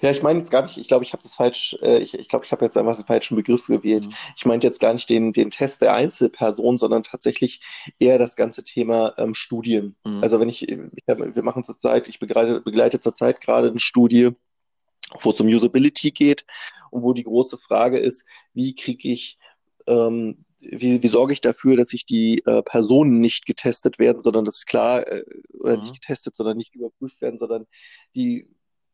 [0.02, 2.28] Ja, ich meine jetzt gar nicht, ich glaube, ich habe das falsch, äh, ich, ich
[2.28, 4.06] glaube, ich habe jetzt einfach den falschen Begriff gewählt.
[4.06, 4.14] Mhm.
[4.36, 7.60] Ich meinte jetzt gar nicht den, den Test der Einzelperson, sondern tatsächlich
[8.00, 9.94] eher das ganze Thema ähm, Studien.
[10.04, 10.20] Mhm.
[10.20, 14.30] Also wenn ich, ich hab, wir machen zurzeit, ich begleite, begleite zurzeit gerade eine Studie,
[15.20, 16.44] wo es um Usability geht
[16.90, 19.38] und wo die große Frage ist, wie kriege ich
[19.86, 24.44] ähm, wie, wie sorge ich dafür, dass sich die äh, Personen nicht getestet werden, sondern
[24.44, 25.24] das ist klar, äh,
[25.60, 25.82] oder mhm.
[25.82, 27.66] nicht getestet, sondern nicht überprüft werden, sondern
[28.14, 28.48] die,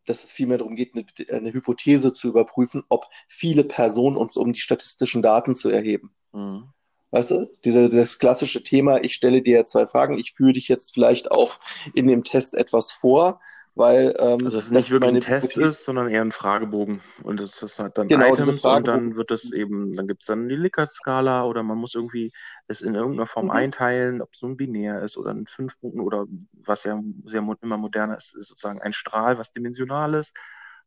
[0.06, 4.52] dass es vielmehr darum geht, eine, eine Hypothese zu überprüfen, ob viele Personen uns um
[4.52, 6.14] die statistischen Daten zu erheben.
[6.32, 6.64] Mhm.
[7.12, 10.94] Weißt du, Diese, das klassische Thema, ich stelle dir zwei Fragen, ich führe dich jetzt
[10.94, 11.58] vielleicht auch
[11.94, 13.40] in dem Test etwas vor
[13.80, 15.68] weil ähm, also das nicht wirklich ein Test Hypothese.
[15.70, 17.00] ist, sondern eher ein Fragebogen.
[17.22, 20.26] Und das ist halt dann genau, Items und dann wird das eben, dann gibt es
[20.26, 22.30] dann die Likert-Skala oder man muss irgendwie
[22.68, 23.52] es in irgendeiner Form mhm.
[23.52, 27.78] einteilen, ob es ein Binär ist oder ein fünf Punkten oder was ja sehr immer
[27.78, 30.36] moderner ist, ist sozusagen ein Strahl, was dimensional ist.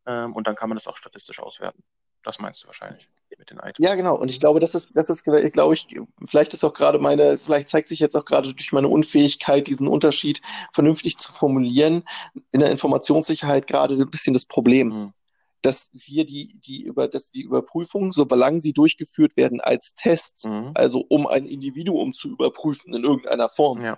[0.06, 1.84] Ähm, und dann kann man das auch statistisch auswerten.
[2.22, 3.78] Das meinst du wahrscheinlich mit den Items.
[3.80, 4.16] Ja, genau.
[4.16, 5.88] Und ich glaube, das ist, das ist, glaube ich,
[6.30, 9.88] vielleicht ist auch gerade meine, vielleicht zeigt sich jetzt auch gerade durch meine Unfähigkeit, diesen
[9.88, 10.42] Unterschied
[10.74, 12.04] vernünftig zu formulieren,
[12.52, 14.88] in der Informationssicherheit gerade ein bisschen das Problem.
[14.88, 15.14] Mhm.
[15.62, 20.72] Dass wir die, die über, dass die Überprüfungen, solange sie durchgeführt werden als Tests, mhm.
[20.74, 23.96] also um ein Individuum zu überprüfen in irgendeiner Form, ja.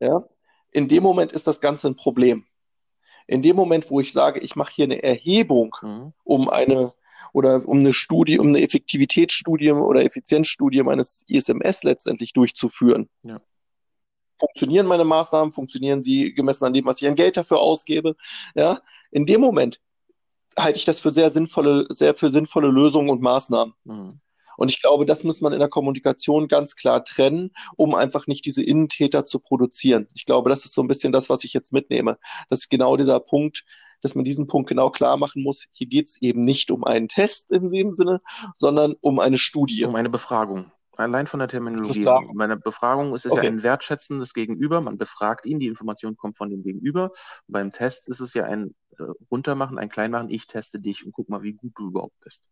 [0.00, 0.24] ja,
[0.72, 2.44] in dem Moment ist das Ganze ein Problem.
[3.26, 6.12] In dem Moment, wo ich sage, ich mache hier eine Erhebung, mhm.
[6.24, 6.92] um eine
[7.32, 13.08] oder um eine Studie, um eine Effektivitätsstudie oder Effizienzstudie meines ISMS letztendlich durchzuführen.
[13.22, 13.40] Ja.
[14.38, 15.52] Funktionieren meine Maßnahmen?
[15.52, 18.16] Funktionieren sie gemessen an dem, was ich an Geld dafür ausgebe?
[18.54, 19.80] Ja, in dem Moment
[20.58, 23.74] halte ich das für sehr sinnvolle, sehr für sinnvolle Lösungen und Maßnahmen.
[23.84, 24.20] Mhm.
[24.56, 28.44] Und ich glaube, das muss man in der Kommunikation ganz klar trennen, um einfach nicht
[28.44, 30.06] diese Innentäter zu produzieren.
[30.14, 32.18] Ich glaube, das ist so ein bisschen das, was ich jetzt mitnehme.
[32.48, 33.64] Das ist genau dieser Punkt,
[34.04, 35.64] dass man diesen Punkt genau klar machen muss.
[35.72, 38.20] Hier geht es eben nicht um einen Test in dem Sinne,
[38.56, 39.84] sondern um eine Studie.
[39.84, 40.70] Um eine Befragung.
[40.96, 42.00] Allein von der Terminologie.
[42.00, 42.36] Befragung.
[42.36, 43.46] Meine Befragung ist, ist okay.
[43.46, 44.82] ja ein wertschätzendes Gegenüber.
[44.82, 47.04] Man befragt ihn, die Information kommt von dem Gegenüber.
[47.04, 50.28] Und beim Test ist es ja ein äh, Runtermachen, ein Kleinmachen.
[50.28, 52.48] Ich teste dich und guck mal, wie gut du überhaupt bist.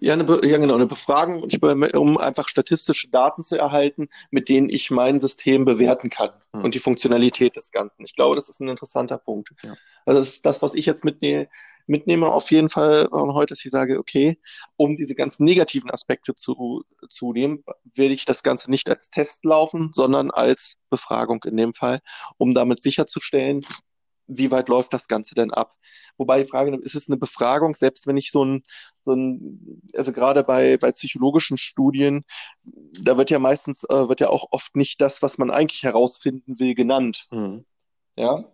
[0.00, 1.48] Ja, eine, ja, genau, eine Befragung,
[1.94, 6.64] um einfach statistische Daten zu erhalten, mit denen ich mein System bewerten kann hm.
[6.64, 8.04] und die Funktionalität des Ganzen.
[8.04, 9.50] Ich glaube, das ist ein interessanter Punkt.
[9.62, 9.74] Ja.
[10.04, 11.48] Also das ist das, was ich jetzt mitnehme,
[11.86, 14.38] mitnehme auf jeden Fall heute, dass ich sage, okay,
[14.76, 17.62] um diese ganzen negativen Aspekte zu, zu nehmen,
[17.94, 22.00] will ich das Ganze nicht als Test laufen, sondern als Befragung in dem Fall,
[22.36, 23.60] um damit sicherzustellen,
[24.26, 25.74] wie weit läuft das Ganze denn ab?
[26.16, 28.62] Wobei die Frage ist es eine Befragung, selbst wenn ich so ein,
[29.04, 32.24] so ein also gerade bei, bei psychologischen Studien,
[32.62, 36.58] da wird ja meistens, äh, wird ja auch oft nicht das, was man eigentlich herausfinden
[36.58, 37.26] will, genannt.
[37.30, 37.64] Mhm.
[38.16, 38.44] Ja.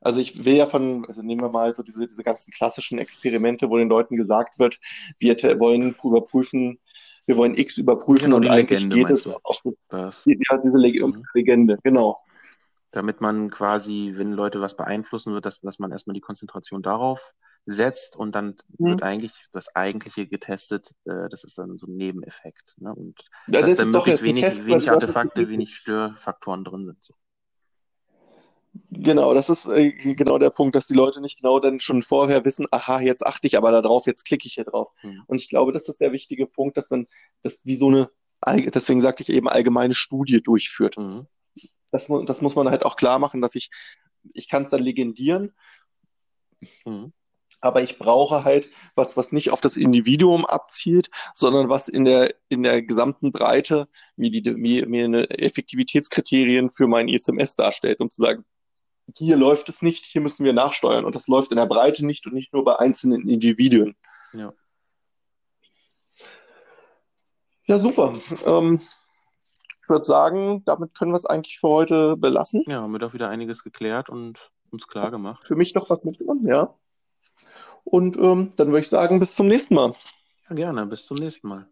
[0.00, 3.70] Also ich will ja von, also nehmen wir mal so diese, diese ganzen klassischen Experimente,
[3.70, 4.78] wo den Leuten gesagt wird,
[5.18, 6.80] wir wollen überprüfen,
[7.26, 9.62] wir wollen X überprüfen genau, und eigentlich Legende, geht es auch.
[9.92, 11.24] Ja, diese Leg mhm.
[11.34, 12.18] Legende, genau
[12.92, 17.34] damit man quasi, wenn Leute was beeinflussen wird, dass, dass man erstmal die Konzentration darauf
[17.64, 18.90] setzt und dann mhm.
[18.90, 20.94] wird eigentlich das Eigentliche getestet.
[21.04, 22.74] Äh, das ist dann so ein Nebeneffekt.
[22.76, 22.94] Ne?
[22.94, 27.02] Und ja, dass da möglichst wenig, Test, wenig Artefakte, wenig Störfaktoren drin sind.
[27.02, 27.14] So.
[28.90, 32.44] Genau, das ist äh, genau der Punkt, dass die Leute nicht genau dann schon vorher
[32.44, 34.92] wissen, aha, jetzt achte ich aber darauf, jetzt klicke ich hier drauf.
[35.02, 35.22] Mhm.
[35.26, 37.06] Und ich glaube, das ist der wichtige Punkt, dass man
[37.42, 38.10] das wie so eine,
[38.46, 40.98] deswegen sagte ich eben, allgemeine Studie durchführt.
[40.98, 41.26] Mhm
[41.92, 43.70] das, das muss man halt auch klar machen, dass ich,
[44.34, 45.52] ich kann es dann legendieren,
[46.84, 47.12] mhm.
[47.60, 52.34] aber ich brauche halt was, was nicht auf das Individuum abzielt, sondern was in der,
[52.48, 58.10] in der gesamten Breite mir, die, mir, mir eine Effektivitätskriterien für mein ISMS darstellt, um
[58.10, 58.44] zu sagen,
[59.14, 62.26] hier läuft es nicht, hier müssen wir nachsteuern und das läuft in der Breite nicht
[62.26, 63.96] und nicht nur bei einzelnen Individuen.
[64.32, 64.52] Ja.
[67.66, 68.18] Ja, super.
[68.44, 68.80] Ähm,
[69.82, 72.64] ich würde sagen, damit können wir es eigentlich für heute belassen.
[72.68, 75.44] Ja, haben wir doch wieder einiges geklärt und uns klar gemacht.
[75.46, 76.74] Für mich doch was mitgenommen, ja.
[77.84, 79.92] Und ähm, dann würde ich sagen, bis zum nächsten Mal.
[80.48, 81.68] Ja, gerne, bis zum nächsten Mal.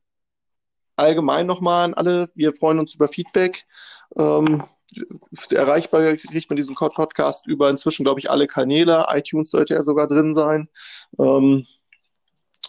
[0.96, 3.66] Allgemein nochmal an alle, wir freuen uns über Feedback.
[4.16, 4.64] Ähm,
[5.50, 9.06] erreichbar kriegt man diesen Podcast über inzwischen, glaube ich, alle Kanäle.
[9.08, 10.68] iTunes sollte ja sogar drin sein.
[11.18, 11.64] Ähm,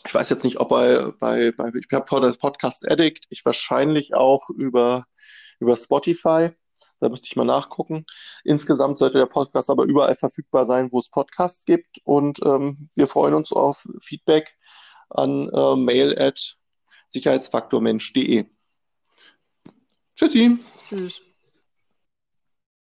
[0.06, 4.50] ich weiß jetzt nicht, ob bei, bei, bei ich habe Podcast Addict, ich wahrscheinlich auch
[4.50, 5.06] über,
[5.60, 6.50] über Spotify.
[7.00, 8.06] Da müsste ich mal nachgucken.
[8.44, 11.98] Insgesamt sollte der Podcast aber überall verfügbar sein, wo es Podcasts gibt.
[12.04, 14.56] Und ähm, wir freuen uns auf Feedback
[15.10, 16.58] an äh, mail at
[17.10, 18.46] sicherheitsfaktormensch.de.
[20.16, 20.60] Tschüssi.
[20.90, 21.31] Tschüss.